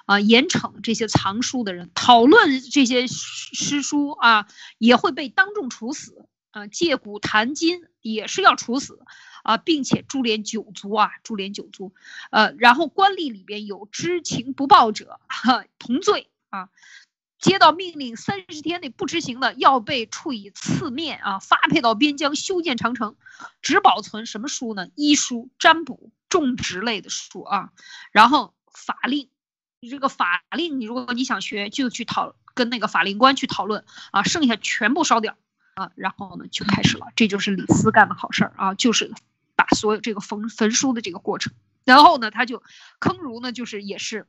[0.06, 4.46] 啊，严惩这些藏书的人，讨论这些诗书啊，
[4.78, 6.66] 也会被当众处死啊。
[6.66, 9.00] 借古谈今也是要处死
[9.42, 11.92] 啊，并且株连九族啊，株连九族。
[12.30, 16.68] 呃，然后官吏里边有知情不报者，哈，同罪啊。
[17.38, 23.14] 接到命令三十天内不执行的，要被处以刺面啊，发配到边疆修建长城。
[23.62, 24.88] 只保存什么书呢？
[24.96, 27.70] 医书、占卜、种植类的书啊。
[28.10, 29.28] 然后法令。
[29.80, 35.36] 你这个法令，你如果你想学，就去讨跟那个法令官去讨论啊，剩下全部烧掉
[35.74, 39.12] 啊，然后呢就开始了，这就是李斯干的好事儿啊，就是
[39.54, 41.52] 把所有这个焚焚书的这个过程，
[41.84, 42.62] 然后呢他就
[42.98, 44.26] 坑儒呢，就是也是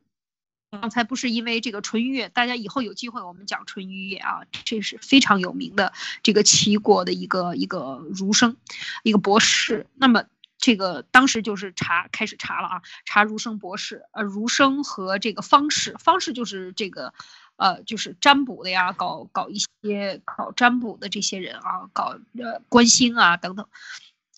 [0.70, 8.56] 刚才不是因为这个淳于越，大家以后有机会我们讲淳于越啊，这是非常有名的这个齐国的一个一个儒生，
[9.02, 10.26] 一个博士，那么。
[10.60, 17.14] 这个当时就是查，开始查了啊，查儒生博士，呃，儒生和这个方士，方士就是这个，
[17.56, 23.66] 呃，就是占卜的呀，搞搞一些搞占卜的这些人啊，搞呃观星啊等等。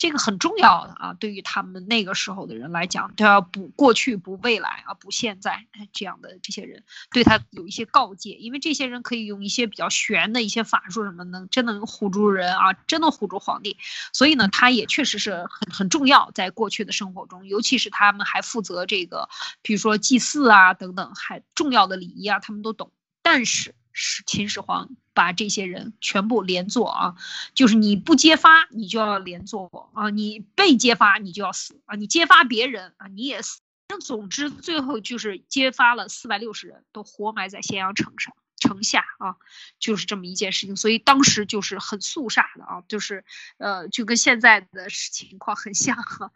[0.02, 13.78] 这个很重要的啊，对于他们那个时候的人来讲，都要补过去、补未来啊、补现在这样的这些人，对他有一些告诫，因为这些人可以用一些比较玄的一些法术，什么能真能唬住人啊，真能唬住皇帝，
[14.12, 19.30] 所以呢，他也确实是很很重要，在过去的生活中，尤其是他们还负责这个，
[19.62, 22.92] 比如说祭祀啊等等，还重要的礼仪啊，他们都懂。
[23.22, 27.16] 但是是秦始皇把这些人全部连坐啊，
[27.54, 33.62] 就是你不揭发，你就要连坐啊，你被揭发，你就要死啊，你揭发别人啊，你也死。
[33.90, 38.34] 那总之最后就是揭发了四百六十人都活埋在咸阳城上。
[38.58, 39.38] 城下啊，
[39.80, 43.26] 就是这么一件事情，所以当时就是很肃杀的啊，就是
[43.58, 46.32] 呃，就跟现在的情况很像哈，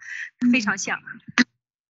[0.51, 0.99] 非常像，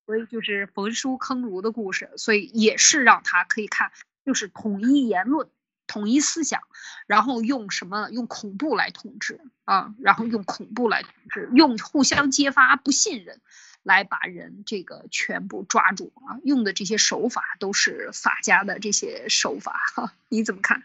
[0.05, 3.93] 所以就是焚书坑儒的故事，所以也是让他可以看，
[4.25, 5.47] 就是统一言论、
[5.87, 6.61] 统一思想，
[7.07, 8.09] 然后用什么？
[8.11, 13.41] 用恐怖来统治啊，然后用恐怖来统治，用互相揭发不信任。
[13.83, 20.83] 来把人这个全部抓住啊，用的这些手法都是法家的这些手法哈，你怎么看？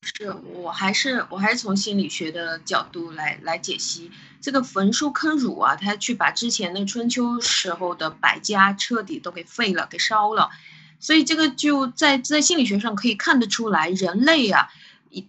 [0.00, 4.10] 是我还是我还是从心理学的角度来来解析
[4.40, 10.48] 这个焚书坑儒啊，他去把之前的春秋时候的百家彻底都给废了，给烧了，
[11.00, 14.68] 所以这个就在在心理学上可以看得出来，人类啊，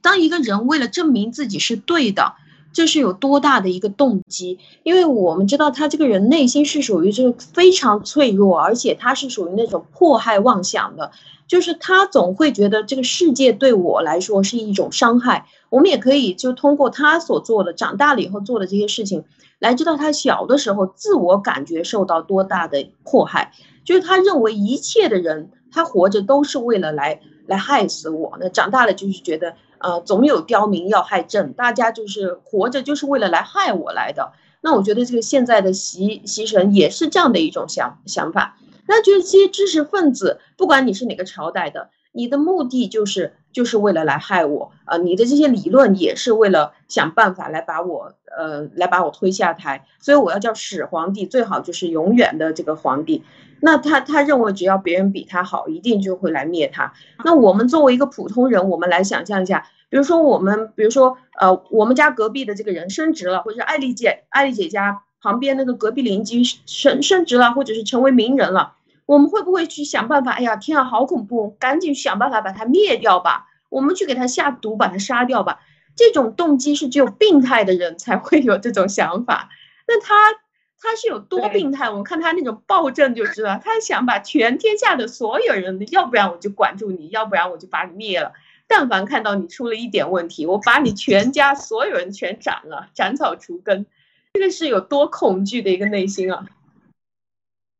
[0.01, 2.35] 当一个人为了证明自己是对的。
[2.73, 4.59] 这是有多大的一个动机？
[4.83, 11.11] 因为我们知道他这个人内心是属于这个非常脆弱，而且他是属于那种迫害妄想的，
[11.47, 15.45] 就是他总会觉得这个世界对我来说是一种伤害。
[15.69, 19.23] 我们也可以就通过他所做的，长大了以后做的这些事情，
[19.59, 23.53] 来知道他小的时候自我感觉受到多大的迫害，
[23.85, 28.37] 就是他认为一切的人他活着都是为了来来害死我。
[28.41, 29.55] 那长大了就是觉得。
[29.77, 34.31] 呃，总有刁民要害朕，大家就是活着就是为了来害我来的。
[34.61, 38.57] 那我觉得这个现在的习习神也是这样的一种想想法。
[38.87, 44.97] 那觉得这些知识分子，不管你是哪个朝代的，你的目的就是就是为了来害我啊！
[44.97, 49.85] 你的这些理论也是为了想办法来把我呃来把我推下台。
[49.99, 53.23] 所以我要叫始皇帝，最好就是永远的这个皇帝。
[53.61, 56.93] 那他他认为只要别人比他好，一定就会来灭他。
[57.23, 68.73] 那我们作为一个普通人，我们来想象一下，比如说我们，比如说呃，我们家隔壁的这个人升职了，或者是艾丽姐艾丽姐家旁边那个隔壁邻居升升职了，或者是成为名人了，
[69.07, 70.31] 我们会不会去想办法？
[70.31, 71.55] 哎呀，天啊，好恐怖！
[71.57, 75.59] 赶紧想办法把他灭掉吧，我们去给他下毒，把他杀掉吧。
[75.95, 79.49] 这种动机是只有病态的人才会有这种想法。
[79.87, 80.13] 那他。
[80.85, 81.89] 他是有多病态？
[81.89, 88.33] 我们看他那种暴政就知道， 他想把全天下的所有人，要不然我就管住你，要不然我就把你灭了。
[88.67, 93.85] 但凡看到你出了一点问题，我把你全家所有人全斩了，斩草除根。
[94.33, 96.45] 这个是有多恐惧的一个内心啊！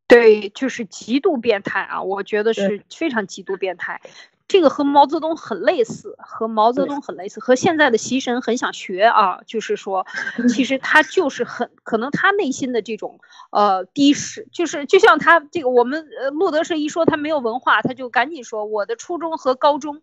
[0.08, 2.02] 对，就是极度变态啊！
[2.04, 4.00] 我觉得是非常极度变态。
[4.48, 9.40] 这个和毛泽东很类似，和毛泽东很类似，和现在的习神很想学啊。
[9.48, 10.06] 就是说，
[10.50, 13.20] 其实他就是很可能他内心的这种
[13.52, 20.02] 呃低视，就是就像他这个我们呃路德社一说他没有文化，他就赶紧说我的初中和高中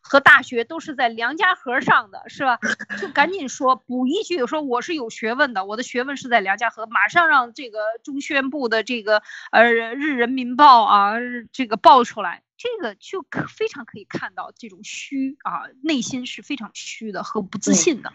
[0.00, 2.58] 和大学都是在梁家河上的，是吧？
[3.00, 9.22] 就赶紧说补一句，说我是有学问的，我的学问是在梁家河，马上让这个中宣部的这个
[9.52, 11.14] 呃日人民报啊
[11.52, 12.43] 这个报出来。
[12.56, 18.12] 这个就可非常可以看到这种虚啊，内心是非常虚的和不自信的。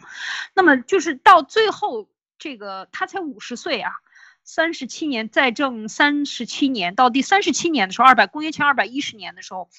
[0.53, 3.91] 那么就是到最后，这个他才五十岁啊，
[4.43, 9.69] 三十七年在政三十七年，到第三十七年的时候，二百公元前二百一十年的时候，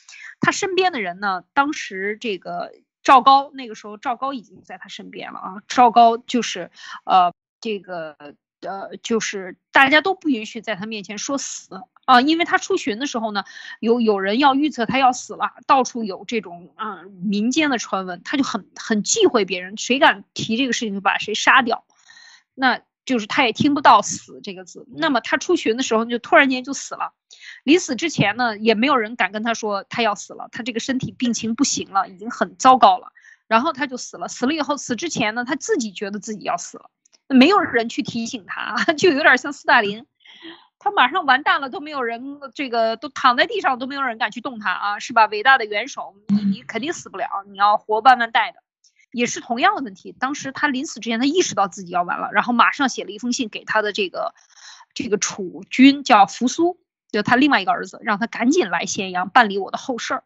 [0.41, 6.71] 他身边的人呢，当时这个赵高那个时候赵高已经在他身边了啊，赵高就是
[7.05, 11.81] 呃这个呃就是大家都不允许在他面前说死。
[12.11, 13.45] 啊，因为他出巡的时候呢，
[13.79, 21.85] 有有人要预测他要死了，到处有这种啊民间的传闻，他就很很忌讳别人，谁敢提这个事情就把谁杀掉，
[22.55, 24.89] 那就是他也听不到死这个字。
[24.91, 27.13] 那么他出巡的时候就突然间就死了，
[27.63, 33.13] 临死之前呢，也没有人敢跟他说他要死了，他这个身体病情不行了，已经很糟糕了，
[33.47, 34.27] 然后他就死了。
[34.27, 36.91] 死了以后，死之前呢，他自己觉得自己要死了，
[37.29, 40.07] 没有人去提醒他， 就有点像斯大林。
[40.83, 45.27] 他马上完蛋了，都没有人，这个都躺在地上，都没有人敢去动他啊，是吧？
[45.27, 48.63] 伟大的元首，你你肯定死不了，你要活万万代的，
[49.13, 50.13] 也是同样的问题。
[50.19, 54.35] 当时他临死之前，他意识到自己要完了，然后马上写了一封信给他的这个
[54.95, 56.81] 这个储君，叫扶苏，
[57.13, 60.25] 就他另外一个儿子，让他赶紧来咸阳办理我的后事儿。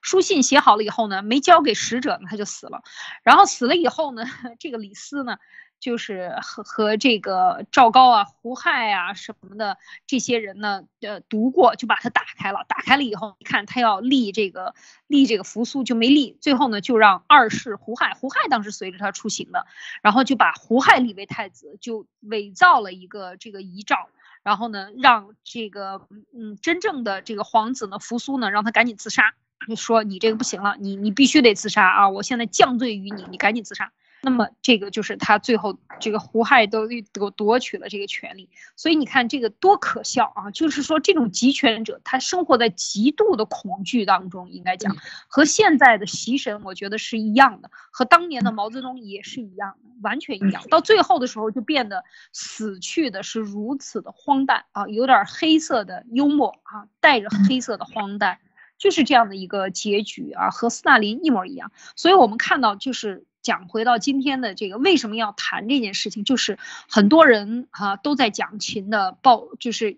[0.00, 2.82] 书信写好了以后呢，没交给使者呢，他就死了。
[3.22, 4.24] 然后死了以后呢，
[4.58, 5.36] 这个李斯呢。
[5.80, 12.64] 就是和和这个赵高啊、胡亥啊什么的这些人呢，呃，读过就把它打开了。
[12.68, 14.74] 打开了以后，看他要立这个
[15.06, 16.36] 立这个扶苏就没立。
[16.40, 19.66] 最后呢，就让二世胡亥，胡亥当时随着他出行的，
[20.02, 24.08] 然后就把胡亥立为太子，就伪造了一个这个遗诏，
[24.42, 29.34] 然后呢，让这个嗯真正的这个皇子呢扶苏呢，让他赶紧自杀。
[29.66, 32.08] 就说你这个不行了，你你必须得自杀啊！
[32.08, 33.92] 我现在降罪于你，你赶紧自杀。
[34.28, 40.50] 那么这个就是他最后这个胡亥都夺夺取了这个权利，所以你看这个多可笑啊！
[40.50, 44.94] 就是说这种集权者，他生活在极度的恐惧当中，应该讲
[45.28, 50.62] 和现在的习神我觉得是一样的，和当年的毛泽东也是一样的，完全一样。
[50.68, 58.40] 到最后的时候就变得死去的是如此的荒诞啊，有点黑色的幽默啊，带着黑色的荒诞，
[58.76, 61.72] 就是这样的一个结局啊，和斯大林一模一样。
[61.96, 63.24] 所以我们看到就是。
[63.48, 66.22] 讲回到今天的这个，为什么要谈这件事情？
[66.22, 69.96] 就是很多人哈都在讲秦的报，就是。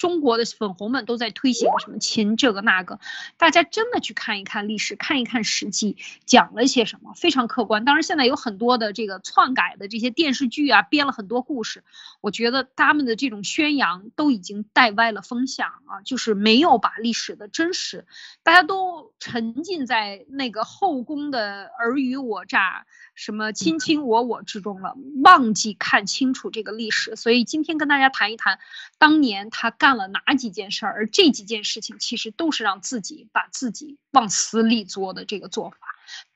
[0.00, 3.00] 中国的粉红们都在推行什么秦这个那个，
[3.36, 7.84] 大家真的去看一看历史，看一看史记讲了些什么，非常客观。
[7.84, 11.84] 当然，现在有很多的这个篡改的这些电视剧啊，编了很多故事，
[12.22, 18.06] 我觉得他们的这种宣扬都已经带歪了风向啊，就是没有把历史的真实，
[18.42, 22.86] 大家都沉浸在那个后宫的尔虞我诈。
[23.20, 28.58] 什么卿卿我我之中了，忘记看清楚这个历史，所以今天跟大家谈一谈，
[28.96, 35.76] 当年他干了哪几件事儿，而这几件事情其实都是让自己把自己往死里作的这个做法。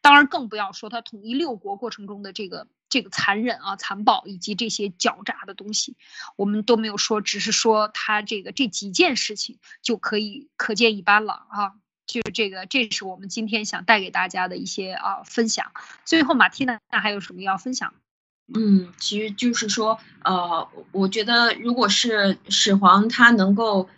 [0.02, 5.97] 当然，更不要说他统一六国过程中的这个这个残忍啊、残暴以及这些狡诈的东西，
[6.36, 11.73] 我们都没有说，只是说他这个这几件事情就可以可见一斑了啊。
[12.15, 15.73] 就是这个，这是我们今天想带给大家的一些啊分享。
[16.05, 17.93] 最后，马蒂娜还有什么要分享？
[18.55, 23.89] 嗯，其实就是说，呃，我觉得如果是始皇他能够，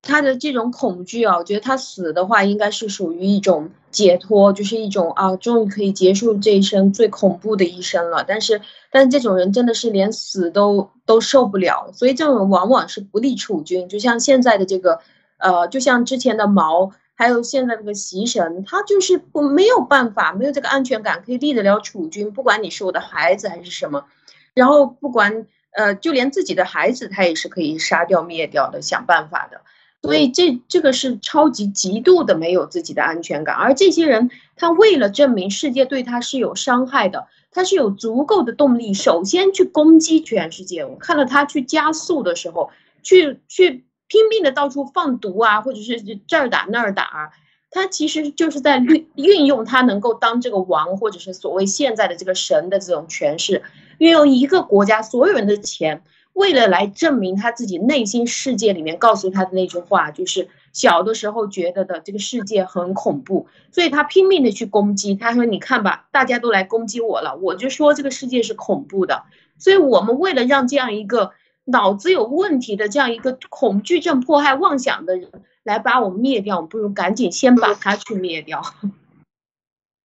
[0.00, 8.24] 他的这种恐惧啊，我觉得他死的话应该是属于一种解脱，就是一种啊，终于可以结束这一生最恐怖的一生了。
[8.26, 8.60] 但是，
[8.90, 13.88] 但是这种人真的是连死都都受不了，所以这种往往是不利处军。
[13.88, 14.98] 就像现在的这个，
[15.38, 16.92] 呃，就像之前的毛。
[17.22, 22.32] 还有现在这个习神，他就是不没有办法，没有这个安全感，可以立得了储君。
[22.32, 24.06] 不管你是我的孩子还是什么，
[24.54, 29.60] 然后不管呃，就连自己的孩子，他也是可以杀掉灭掉的，想办法的。
[30.02, 33.54] 所以这这个是超级极度的没有自己的安全感。
[33.54, 40.84] 而这些人，他为了证明世界对他是有伤害的，他是有足够的动力，首先去攻击全世界。
[40.84, 42.72] 我看到他去加速的时候，
[43.04, 43.84] 去去。
[44.12, 47.32] 拼命的到处放毒啊，或者是这儿打那儿打，
[47.70, 53.62] 他其实就是在运运用他能够当这个王，或者是所谓现在的这个神的这种权势，
[53.96, 56.02] 运用一个国家所有人的钱，
[56.34, 65.14] 为了来证明他自己内心世界里面告诉他的那句话，就是小的时候觉得的这个世界很恐怖，所以他拼命的去攻击。
[65.14, 69.22] 他说：“你看吧，大家都来攻击我了，我就说这个世界是恐怖的。”
[69.56, 71.32] 所以，我们为了让这样一个。
[71.72, 78.62] 脑子有问题的这样一个恐惧症、迫害妄想的人来把我们灭掉，我们不如赶紧先把他去灭掉。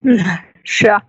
[0.00, 0.16] 嗯，
[0.64, 1.02] 是啊，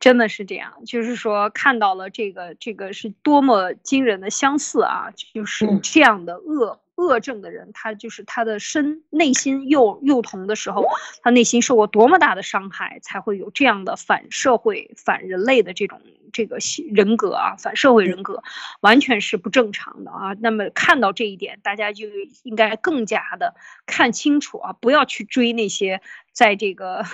[0.00, 0.84] 真的是这样。
[0.84, 5.12] 就是说，看到了这个，这个是多么惊人的相似啊！
[5.16, 6.81] 就是这样的恶。
[6.94, 10.86] 恶症的人，他就是他的身内心幼幼童的时候，
[11.22, 16.00] 他内心受过多么大的伤害，才会有这样的反社会、反人类的这种
[16.32, 16.58] 这个
[16.92, 18.42] 人格啊，反社会人格，
[18.80, 20.34] 完全是不正常的啊。
[20.40, 22.06] 那么看到这一点，大家就
[22.42, 23.54] 应该更加的
[23.86, 26.00] 看清楚啊，不要去追那些
[26.32, 27.04] 在这个。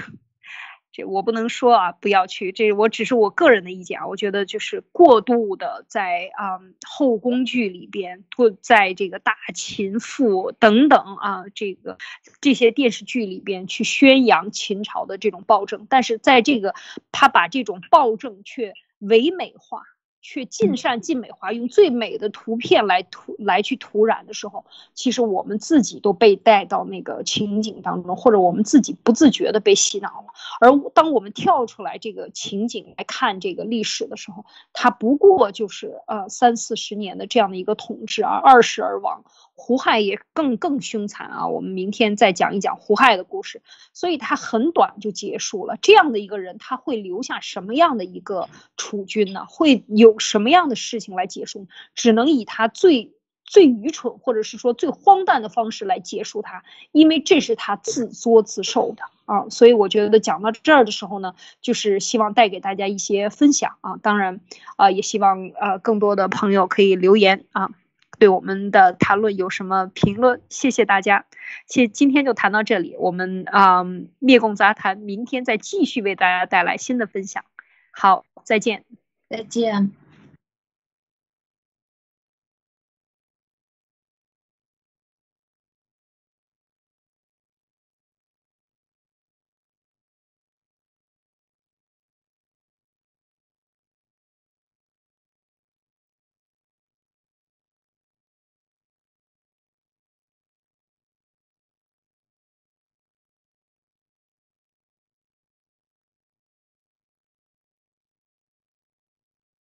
[1.04, 2.52] 我不能说啊，不要去。
[2.52, 4.06] 这我只是我个人的意见啊。
[4.06, 11.98] 我觉得就是过度的在啊后宫剧里边，或在这个大秦赋等等啊这个
[12.40, 16.74] 这些电视剧里边去宣扬秦朝的这种暴政，但是在这个
[17.12, 19.82] 他把这种暴政却唯美化。
[20.30, 30.26] 却尽善尽美化，用最美的图片来涂来去涂染的时候，其实我们自己都被带到那个情景当中，或者我们自己不自觉的被洗脑了。
[30.60, 34.44] 而当我们跳出来这个情景来看这个历史的时候，
[34.74, 39.24] 它不过就是呃三四十年的这样的一个统治啊，二世而亡。
[39.60, 41.48] 胡亥也更更凶残啊！
[41.48, 43.60] 我们明天再讲一讲胡亥的故事。
[43.92, 45.76] 所以他很短就结束了。
[45.82, 49.44] 这样的一个人，他会留下什么样的一个储君呢？
[49.48, 51.66] 会有什么样的事情来结束？
[51.96, 53.12] 只能以他最
[53.44, 56.62] 最愚蠢，或者是说最荒诞的方式来结束他，
[56.92, 59.48] 因为这是他自作自受的啊！
[59.50, 63.96] 所以我觉得讲到这儿的时候呢，就是希望带给大家一些分享啊。
[63.96, 64.40] 当然
[64.76, 67.70] 啊，也希望呃更多的朋友可以留言啊。
[68.18, 70.40] 对我们的谈论有什么评论？
[70.48, 71.26] 谢谢大家，
[71.66, 73.84] 谢今天就谈到这里，我们啊
[74.18, 77.44] 灭共杂谈，明天再继续为大家带来新的分享。
[77.90, 78.84] 好，再见，
[79.28, 79.92] 再见。